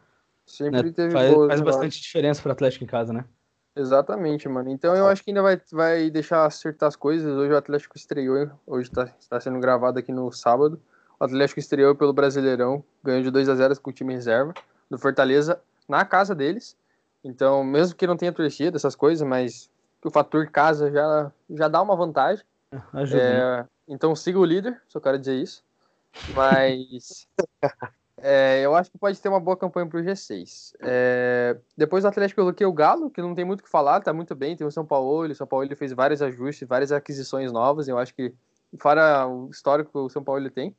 [0.45, 3.25] Sempre né, teve faz, boas faz bastante diferença pro Atlético em casa, né?
[3.75, 4.69] Exatamente, mano.
[4.69, 7.31] Então eu acho que ainda vai, vai deixar acertar as coisas.
[7.31, 10.79] Hoje o Atlético estreou, hoje tá, tá sendo gravado aqui no sábado.
[11.19, 14.53] O Atlético estreou pelo Brasileirão, ganhou de 2 a 0 com o time reserva
[14.89, 16.77] do Fortaleza na casa deles.
[17.23, 19.69] Então, mesmo que não tenha torcida, essas coisas, mas
[20.03, 22.43] o fator casa já, já dá uma vantagem.
[22.71, 22.79] Né?
[23.13, 25.63] É, então siga o líder, só quero dizer isso.
[26.35, 27.27] Mas
[28.25, 30.73] é, eu acho que pode ter uma boa campanha pro G6.
[30.81, 33.99] É, depois do Atlético eu coloquei o Galo, que não tem muito o que falar,
[33.99, 34.55] tá muito bem.
[34.55, 37.89] Tem o São Paulo, o São Paulo ele fez vários ajustes, várias aquisições novas.
[37.89, 38.33] Eu acho que,
[38.79, 40.73] fora o histórico que o São Paulo tem.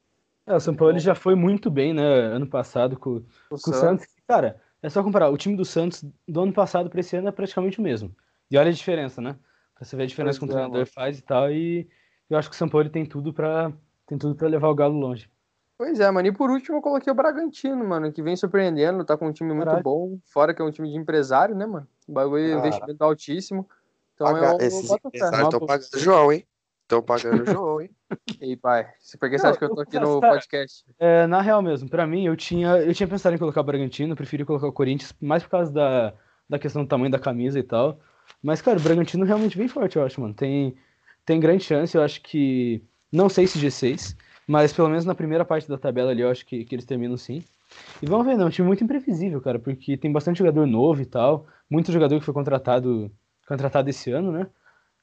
[0.46, 2.02] É, o São Paulo já foi muito bem, né?
[2.02, 4.07] Ano passado com, O com o Santos, Santos.
[4.26, 5.28] Cara, é só comparar.
[5.28, 8.16] O time do Santos do ano passado para esse ano é praticamente o mesmo.
[8.50, 9.37] E olha a diferença, né?
[9.74, 11.50] Pra você ver a diferença Pois que o é, treinador faz e tal.
[11.50, 11.87] E
[12.30, 13.70] eu acho que o São Paulo tem tudo para
[14.07, 15.28] tem tudo para levar o Galo longe.
[15.77, 16.29] Pois é, mano.
[16.29, 19.53] E por último eu coloquei o Bragantino, mano, que vem surpreendendo, tá com um time
[19.53, 19.83] muito Caralho.
[19.83, 20.19] bom.
[20.25, 21.87] Fora que é um time de empresário, né, mano?
[22.07, 22.67] O bagulho é Cara.
[22.69, 23.69] investimento altíssimo.
[24.15, 26.47] Então Paga- eu, Esses empresários estão pagando o João, hein?
[26.83, 27.91] Estão pagando o João, hein?
[28.41, 28.87] E pai,
[29.19, 30.85] por que você acha que eu tô aqui no tá- podcast?
[30.99, 34.15] É, na real mesmo, pra mim, eu tinha, eu tinha pensado em colocar o Bragantino,
[34.15, 36.15] preferi colocar o Corinthians, mais por causa da,
[36.49, 37.99] da questão do tamanho da camisa e tal.
[38.43, 40.35] Mas, cara, o Bragantino realmente vem forte, eu acho, mano.
[40.35, 40.77] Tem,
[41.27, 42.85] tem grande chance, eu acho que.
[43.11, 46.44] Não sei se G6, mas pelo menos na primeira parte da tabela ali, eu acho
[46.44, 47.42] que, que eles terminam sim.
[48.02, 51.00] E vamos ver, não, é um time muito imprevisível, cara, porque tem bastante jogador novo
[51.00, 51.46] e tal.
[51.68, 53.11] Muito jogador que foi contratado,
[53.48, 54.46] contratado esse ano, né?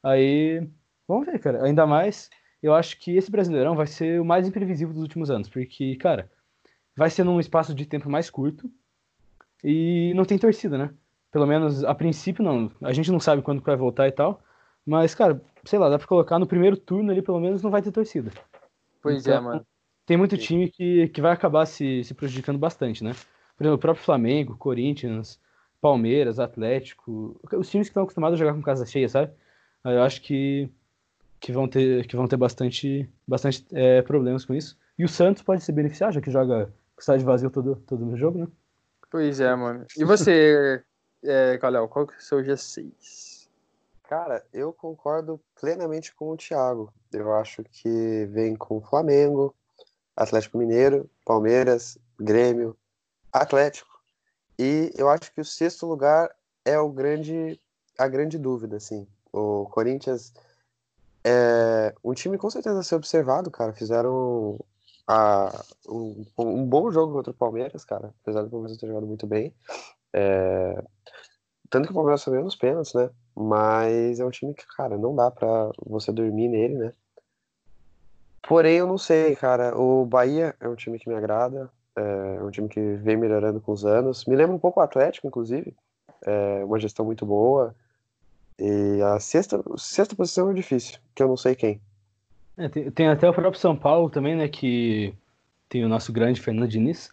[0.04, 0.68] Aí,
[1.08, 1.64] vamos ver, cara.
[1.64, 2.30] Ainda mais,
[2.62, 6.30] eu acho que esse Brasileirão vai ser o mais imprevisível dos últimos anos, porque, cara,
[6.96, 8.70] vai ser num espaço de tempo mais curto
[9.64, 10.92] e não tem torcida, né?
[11.32, 12.72] Pelo menos a princípio não.
[12.82, 14.42] A gente não sabe quando vai voltar e tal.
[14.86, 17.82] Mas, cara, sei lá, dá pra colocar no primeiro turno ali, pelo menos, não vai
[17.82, 18.32] ter torcida.
[19.02, 19.68] Pois é, Então, mano.
[20.06, 23.14] Tem muito time que, que vai acabar se, se prejudicando bastante, né?
[23.56, 25.40] Por exemplo, o próprio Flamengo, Corinthians,
[25.80, 29.32] Palmeiras, Atlético, os times que estão acostumados a jogar com casa cheia, sabe?
[29.84, 30.70] Aí Eu acho que,
[31.40, 34.78] que vão ter, que vão ter bastante, bastante é, problemas com isso.
[34.98, 38.06] E o Santos pode se beneficiar, já que joga com o estádio vazio todo, todo
[38.06, 38.48] no jogo, né?
[39.10, 39.86] Pois é, mano.
[39.98, 40.84] E você,
[41.24, 43.31] é, Calhau, qual que é o seu G6?
[44.12, 46.94] Cara, eu concordo plenamente com o Thiago.
[47.14, 49.56] Eu acho que vem com Flamengo,
[50.14, 52.76] Atlético Mineiro, Palmeiras, Grêmio,
[53.32, 53.90] Atlético.
[54.60, 56.30] E eu acho que o sexto lugar
[56.66, 57.58] é o grande,
[57.98, 59.08] a grande dúvida, assim.
[59.32, 60.34] O Corinthians
[61.24, 63.72] é um time com certeza a ser observado, cara.
[63.72, 64.60] Fizeram
[65.08, 68.14] a- um, um bom jogo contra o Palmeiras, cara.
[68.22, 69.56] Apesar do Palmeiras ter jogado muito bem.
[70.12, 70.84] É,
[71.72, 73.10] tanto que o Palmeiras foi nos pênaltis, né?
[73.34, 76.94] Mas é um time que, cara, não dá pra você dormir nele, né?
[78.48, 79.76] Porém, eu não sei, cara.
[79.78, 81.72] O Bahia é um time que me agrada.
[81.96, 84.26] É um time que vem melhorando com os anos.
[84.26, 85.74] Me lembra um pouco o Atlético, inclusive.
[86.24, 87.74] É uma gestão muito boa.
[88.60, 91.80] E a sexta, sexta posição é difícil, que eu não sei quem.
[92.58, 94.50] É, tem, tem até o próprio São Paulo também, né?
[94.50, 95.16] Que
[95.70, 97.10] tem o nosso grande Fernando Diniz.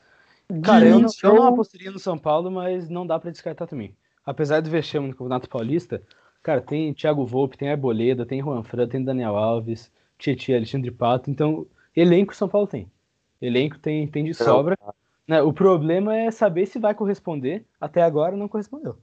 [0.64, 3.94] Cara, eu não, eu não apostaria no São Paulo, mas não dá pra descartar também.
[4.28, 6.02] Apesar do vexame no Campeonato Paulista,
[6.42, 11.30] cara, tem Thiago Volpe, tem Arboleda, tem Juan Fran, tem Daniel Alves, Tietchan, Alexandre Pato.
[11.30, 12.90] Então, elenco São Paulo tem.
[13.40, 14.76] Elenco tem, tem de sobra.
[15.26, 15.40] Né?
[15.40, 17.64] O problema é saber se vai corresponder.
[17.80, 18.98] Até agora não correspondeu.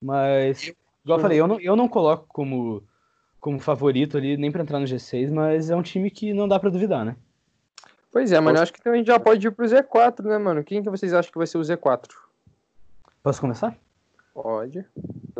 [0.00, 0.72] Mas,
[1.04, 2.80] igual eu falei, eu não, eu não coloco como,
[3.40, 6.56] como favorito ali, nem pra entrar no G6, mas é um time que não dá
[6.56, 7.16] pra duvidar, né?
[8.12, 8.58] Pois é, mano.
[8.58, 10.62] Eu acho que então a gente já pode ir pro Z4, né, mano?
[10.62, 12.10] Quem que vocês acham que vai ser o Z4?
[13.24, 13.76] Posso começar?
[14.42, 14.84] Pode.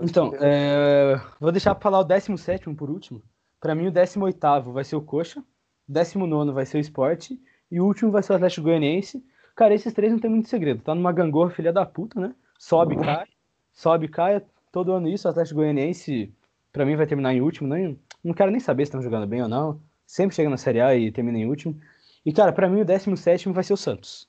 [0.03, 3.23] Então, é, vou deixar pra falar o 17 por último.
[3.61, 7.31] Pra mim, o 18 vai ser o Coxa, o 19 vai ser o Sport
[7.71, 9.25] e o último vai ser o Atlético Goianiense.
[9.55, 10.83] Cara, esses três não tem muito segredo.
[10.83, 12.35] Tá numa gangorra filha da puta, né?
[12.59, 13.27] Sobe, cai,
[13.73, 14.43] sobe, cai.
[14.73, 15.29] Todo ano isso.
[15.29, 16.35] O Atlético Goianiense,
[16.73, 17.69] pra mim, vai terminar em último.
[17.69, 19.81] Nem, não quero nem saber se estão jogando bem ou não.
[20.07, 21.79] Sempre chega na Série A e termina em último.
[22.27, 24.29] E, cara, pra mim, o 17 vai ser o Santos.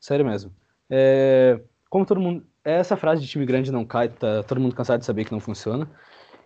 [0.00, 0.52] Sério mesmo.
[0.88, 2.46] É, como todo mundo.
[2.66, 5.38] Essa frase de time grande não cai, tá todo mundo cansado de saber que não
[5.38, 5.88] funciona.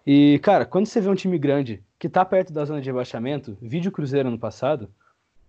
[0.06, 3.56] E, cara, quando você vê um time grande que tá perto da zona de rebaixamento,
[3.62, 4.90] vídeo Cruzeiro no passado,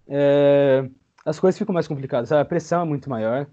[0.07, 0.89] é,
[1.25, 2.41] as coisas ficam mais complicadas, sabe?
[2.41, 3.47] A pressão é muito maior.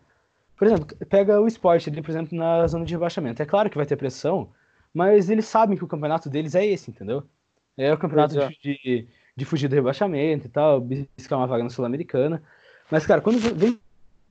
[0.57, 3.43] Por exemplo, pega o esporte ali, por exemplo, na zona de rebaixamento.
[3.43, 4.51] É claro que vai ter pressão,
[4.95, 7.25] mas eles sabem que o campeonato deles é esse, entendeu?
[7.77, 8.49] É o campeonato é.
[8.63, 12.41] de, de fugir do rebaixamento e tal, buscar uma vaga na Sul-Americana.
[12.89, 13.77] Mas, cara, quando vem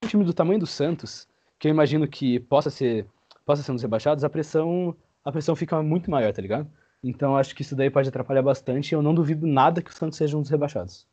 [0.02, 1.28] um time do tamanho do Santos,
[1.60, 3.06] que eu imagino que possa ser,
[3.46, 6.68] possa ser um dos rebaixados, a pressão, a pressão fica muito maior, tá ligado?
[7.04, 10.18] Então acho que isso daí pode atrapalhar bastante eu não duvido nada que o Santos
[10.18, 11.08] seja um dos rebaixados.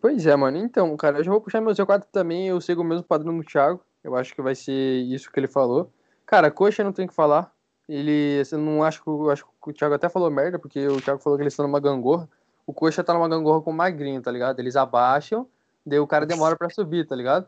[0.00, 0.56] Pois é, mano.
[0.58, 2.48] Então, cara, eu já vou puxar meu Z4 também.
[2.48, 3.80] Eu sigo o mesmo padrão do Thiago.
[4.04, 5.90] Eu acho que vai ser isso que ele falou.
[6.24, 7.52] Cara, coxa não tem que falar.
[7.88, 11.00] Ele, você não acho que eu acho que o Thiago até falou merda, porque o
[11.00, 12.28] Thiago falou que eles estão numa gangorra.
[12.66, 14.58] O coxa tá numa gangorra com o magrinho, tá ligado?
[14.60, 15.46] Eles abaixam,
[15.84, 17.46] daí o cara demora pra subir, tá ligado?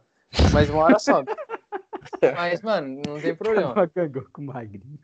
[0.53, 1.31] Mas uma hora sobe.
[2.35, 3.72] Mas, mano, não tem problema.
[3.72, 4.98] Uma gangorra com magrinho.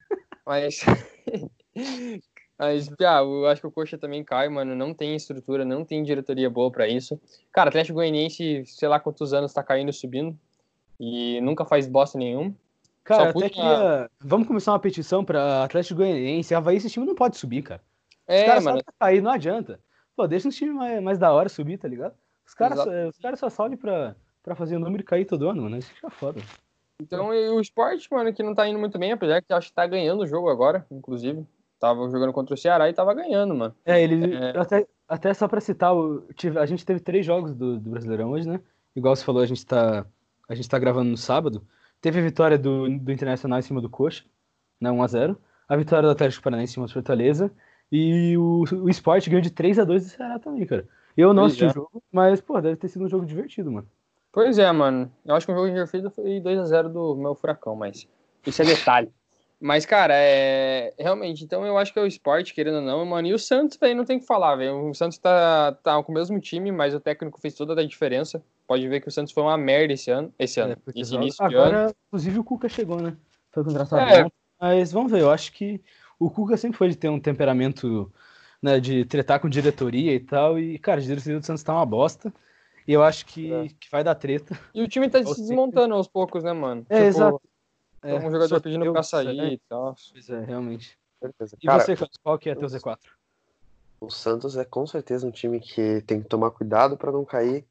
[0.47, 0.81] Mas.
[2.59, 4.75] Mas, Pia, eu acho que o Coxa também cai, mano.
[4.77, 7.21] Não tem estrutura, não tem diretoria boa pra isso.
[7.53, 10.39] Cara, Atlético Goianiense, sei lá quantos anos tá caindo e subindo.
[11.01, 12.55] E nunca faz bosta nenhum.
[13.03, 14.09] Cara, Só até queria.
[14.21, 16.55] Vamos começar uma petição pra Atlético Goianiense.
[16.55, 17.83] Havaí, esse time não pode subir, cara.
[18.29, 18.79] Os É, caras mano.
[18.79, 19.81] só cair, não adianta.
[20.15, 22.15] Pô, deixa uns times mais, mais da hora subir, tá ligado?
[22.47, 23.09] Os caras Exato.
[23.09, 25.79] os caras só sobem pra, pra fazer o número cair todo ano, mano.
[25.79, 26.41] Isso fica foda.
[27.03, 29.75] Então, e o esporte, mano, que não tá indo muito bem, apesar que acho que
[29.75, 31.47] tá ganhando o jogo agora, inclusive.
[31.79, 33.75] Tava jogando contra o Ceará e tava ganhando, mano.
[33.85, 34.35] É, ele.
[34.35, 34.57] É.
[34.57, 35.93] Até, até só pra citar,
[36.37, 38.61] tive- a gente teve três jogos do, do Brasileirão hoje, né?
[38.95, 40.07] Igual você falou, a gente tá,
[40.49, 41.67] a gente tá gravando no sábado.
[42.01, 44.25] Teve a vitória do, do Internacional em cima do Coxa,
[44.81, 44.91] né?
[44.91, 45.37] 1x0.
[45.69, 47.51] A vitória do Atlético Paranaense em cima do Fortaleza.
[47.91, 50.89] E o, o Sport ganhou de 3 a 2 do Ceará também, cara.
[51.17, 51.67] Eu não assisti é.
[51.67, 53.89] o jogo, mas, pô, deve ter sido um jogo divertido, mano.
[54.33, 55.13] Pois é, mano.
[55.25, 58.09] Eu acho que o jogo invertido foi 2x0 do meu furacão, mas
[58.47, 59.13] isso é detalhe.
[59.61, 60.93] Mas, cara, é.
[60.99, 63.29] Realmente, então eu acho que é o esporte, querendo ou não, mano.
[63.29, 64.89] E o Santos, velho, não tem o que falar, velho.
[64.89, 68.43] O Santos tá, tá com o mesmo time, mas o técnico fez toda a diferença.
[68.67, 70.35] Pode ver que o Santos foi uma merda esse ano.
[70.37, 70.73] Esse ano.
[70.73, 71.65] É, esse início de ano.
[71.65, 73.17] Agora, inclusive, o Cuca chegou, né?
[73.53, 74.27] Foi contratado É.
[74.61, 75.81] mas vamos ver, eu acho que
[76.19, 78.13] o Cuca sempre foi de ter um temperamento,
[78.61, 81.87] né, de tretar com diretoria e tal, e, cara, a diretoria do Santos tá uma
[81.87, 82.33] bosta,
[82.87, 83.69] e eu acho que, É.
[83.69, 84.59] que vai dar treta.
[84.75, 86.87] E o time tá se desmontando aos poucos, né, mano?
[86.89, 87.41] É, exato.
[88.03, 89.95] É, um jogador só pedindo pra sair é, e tal.
[90.13, 90.99] Pois é, realmente.
[91.21, 91.57] Certeza.
[91.63, 92.99] E Cara, você, Carlos, qual que é teu Z4?
[94.03, 97.65] o Santos é com certeza um time que tem que tomar cuidado para não cair,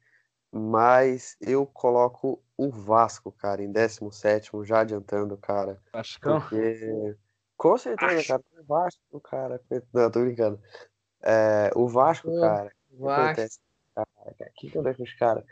[0.50, 5.78] mas eu coloco o Vasco, cara, em 17º, já adiantando, cara.
[5.92, 6.40] Vascão?
[6.40, 7.16] Porque,
[7.56, 9.60] com certeza, cara, o Vasco, cara.
[9.92, 10.58] Não, tô brincando.
[11.20, 13.58] É, o Vasco, cara, o que acontece?
[14.30, 15.44] O que acontece com os caras?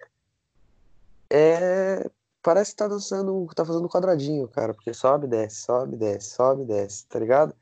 [1.29, 2.09] É.
[2.43, 6.65] Parece que tá dançando, tá fazendo um quadradinho, cara, porque sobe, desce, sobe, desce, sobe,
[6.65, 7.55] desce, tá ligado?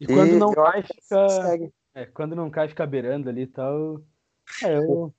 [0.00, 1.28] E quando não eu cai, fica...
[1.28, 1.72] segue.
[1.94, 4.00] É, quando não cai, fica beirando ali e tal.
[4.64, 5.12] É, eu...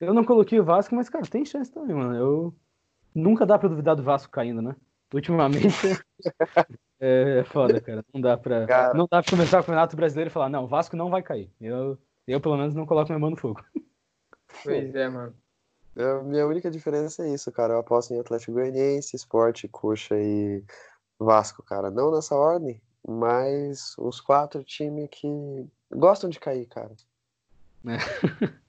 [0.00, 2.14] Eu não coloquei o Vasco, mas, cara, tem chance também, mano.
[2.14, 2.54] Eu...
[3.14, 4.76] Nunca dá pra duvidar do Vasco caindo, né?
[5.12, 5.66] Ultimamente...
[7.00, 8.04] é, é foda, cara.
[8.14, 8.66] Não dá pra...
[8.66, 8.94] Cara.
[8.94, 11.50] Não dá pra começar o Campeonato Brasileiro e falar, não, o Vasco não vai cair.
[11.60, 13.60] Eu, eu pelo menos, não coloco minha mão no fogo.
[14.62, 15.34] Pois é, mano.
[15.96, 17.74] A minha única diferença é isso, cara.
[17.74, 20.62] Eu aposto em Atlético Goianiense, Sport, Coxa e
[21.18, 21.90] Vasco, cara.
[21.90, 26.92] Não nessa ordem, mas os quatro times que gostam de cair, cara.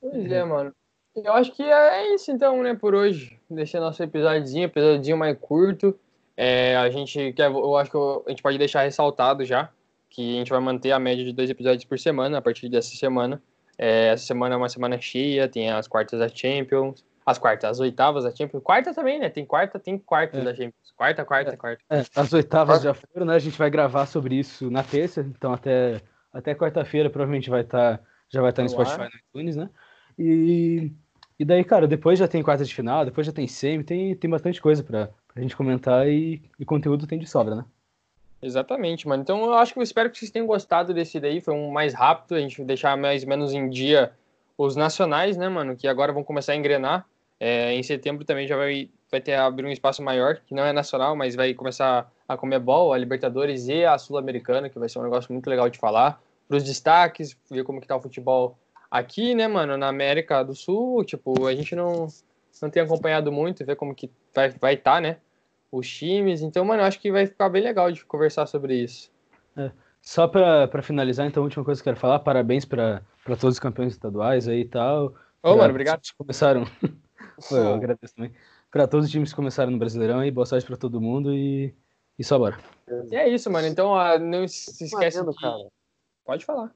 [0.00, 0.74] Pois é, mano.
[1.14, 3.38] Eu acho que é isso então, né, por hoje.
[3.48, 5.96] Deixar nosso episódiozinho, episódiozinho mais curto.
[6.36, 9.70] É, a gente quer, eu acho que a gente pode deixar ressaltado já
[10.10, 12.94] que a gente vai manter a média de dois episódios por semana a partir dessa
[12.96, 13.40] semana.
[13.82, 17.80] É, essa semana é uma semana cheia, tem as quartas da Champions, as quartas, as
[17.80, 19.30] oitavas da Champions, quarta também, né?
[19.30, 20.44] Tem quarta, tem quarta É.
[20.44, 20.92] da Champions.
[20.94, 21.82] Quarta, quarta, quarta.
[21.88, 23.34] É, as oitavas já foram, né?
[23.34, 28.02] A gente vai gravar sobre isso na terça, então até, até quarta-feira provavelmente vai estar
[28.28, 28.86] já vai estar no No ar.
[28.86, 29.70] Spotify no iTunes, né?
[30.18, 30.92] E,
[31.38, 34.28] e daí, cara, depois já tem quarta de final, depois já tem semi, tem, tem
[34.30, 37.64] bastante coisa pra, pra gente comentar e, e conteúdo tem de sobra, né?
[38.42, 39.22] Exatamente, mano.
[39.22, 41.40] Então eu acho que eu espero que vocês tenham gostado desse daí.
[41.40, 44.12] Foi um mais rápido, a gente deixar mais ou menos em dia
[44.56, 45.76] os nacionais, né, mano?
[45.76, 47.06] Que agora vão começar a engrenar.
[47.38, 50.72] É, em setembro também já vai, vai ter abrir um espaço maior, que não é
[50.72, 55.02] nacional, mas vai começar a Comebol, a Libertadores e a Sul-Americana, que vai ser um
[55.02, 56.20] negócio muito legal de falar.
[56.46, 58.58] Para os destaques, ver como que tá o futebol
[58.90, 61.04] aqui, né, mano, na América do Sul.
[61.04, 62.08] Tipo, a gente não,
[62.60, 65.16] não tem acompanhado muito, ver como que vai estar, vai tá, né?
[65.72, 66.40] Os times.
[66.42, 69.10] Então, mano, eu acho que vai ficar bem legal de conversar sobre isso.
[70.02, 73.36] Só pra, pra finalizar, então, a última coisa que eu quero falar, parabéns pra, pra
[73.36, 75.14] todos os campeões estaduais aí e tal.
[75.42, 76.00] Ô, mano, obrigado.
[76.00, 76.64] Que começaram.
[77.48, 78.32] Pô, eu agradeço também.
[78.70, 81.74] Pra todos os times que começaram no Brasileirão aí, boa sorte pra todo mundo e,
[82.18, 82.58] E só bora.
[83.10, 83.66] E é isso, mano.
[83.66, 85.24] Então, ó, não se esquece.
[85.24, 85.66] De- cara.
[86.24, 86.72] Pode falar.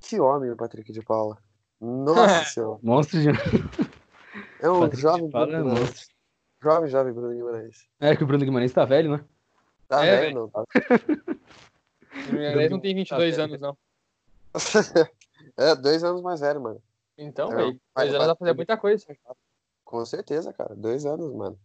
[0.00, 1.36] Que homem o Patrick de Paula.
[1.80, 2.78] Nossa senhora.
[2.82, 3.28] Monstro de.
[4.60, 5.88] É um Patrick de jovem Paula Bruno é Guimarães.
[5.90, 6.13] monstro.
[6.64, 7.86] Jovem, jovem Bruno Guimarães.
[8.00, 9.24] É que o Bruno Guimarães tá velho, né?
[9.86, 10.48] Tá É, velho, não.
[10.48, 10.64] Tá...
[12.32, 13.76] Ele não tem 22 Tá anos, não.
[15.58, 16.80] é, dois anos mais velho, mano.
[17.18, 19.04] Então, É, velho, vai- dois anos dá pra fazer muita coisa.
[19.84, 20.74] Com certeza, cara.
[20.74, 21.58] Dois anos, mano.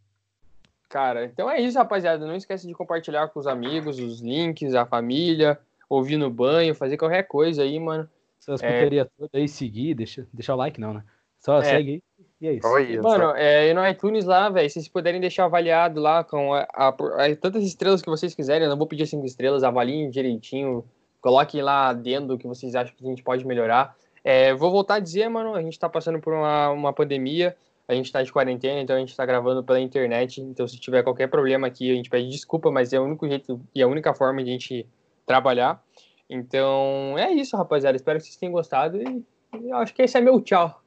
[0.89, 2.26] Cara, então é isso, rapaziada.
[2.26, 6.97] Não esquece de compartilhar com os amigos, os links, a família, ouvir no banho, fazer
[6.97, 8.10] qualquer coisa aí, mano.
[8.41, 9.06] Essas É.
[9.06, 11.04] todas aí, seguir, deixa, deixar o like não, né?
[11.39, 11.64] Só É.
[11.64, 12.04] segue aí
[12.42, 12.68] e é isso.
[12.68, 16.54] Olha, Mano, é, e no iTunes lá, velho, se vocês puderem deixar avaliado lá com
[16.54, 20.10] a, a- a- tantas estrelas que vocês quiserem, eu não vou pedir cinco estrelas, avaliem
[20.10, 20.86] direitinho,
[21.22, 23.96] coloquem lá dentro o que vocês acham que a gente pode melhorar.
[24.24, 27.56] É, vou voltar a dizer, mano, a gente tá passando por uma, uma pandemia,
[27.88, 31.04] a gente tá de quarentena, então a gente tá gravando pela internet, então se tiver
[31.04, 34.14] qualquer problema aqui, a gente pede desculpa, mas é o único jeito e a única
[34.14, 34.86] forma de a gente
[35.26, 35.82] trabalhar.
[36.30, 39.26] Então, é isso, rapaziada, espero que vocês tenham gostado e,
[39.60, 40.80] e eu acho que esse é meu tchau.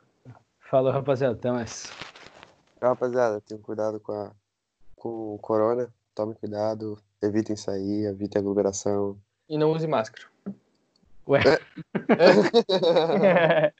[0.73, 1.35] Falou, rapaziada.
[1.35, 1.93] Até mais.
[2.81, 4.33] Rapaziada, tenham cuidado com, a,
[4.97, 5.93] com o corona.
[6.15, 6.99] Tomem cuidado.
[7.21, 9.19] Evitem sair, evitem aglomeração.
[9.47, 10.27] E não use máscara.
[11.29, 11.43] Ué,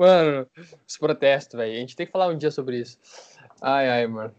[0.00, 0.46] mano,
[0.88, 1.70] os protestos, velho.
[1.70, 2.98] A gente tem que falar um dia sobre isso.
[3.60, 4.34] Ai, ai, mano.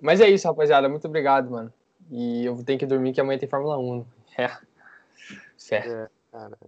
[0.00, 0.88] Mas é isso, rapaziada.
[0.88, 1.70] Muito obrigado, mano.
[2.10, 4.06] E eu tenho que dormir que amanhã tem Fórmula 1.
[4.38, 4.50] É.
[5.56, 5.90] Certo.
[5.90, 6.58] É, cara.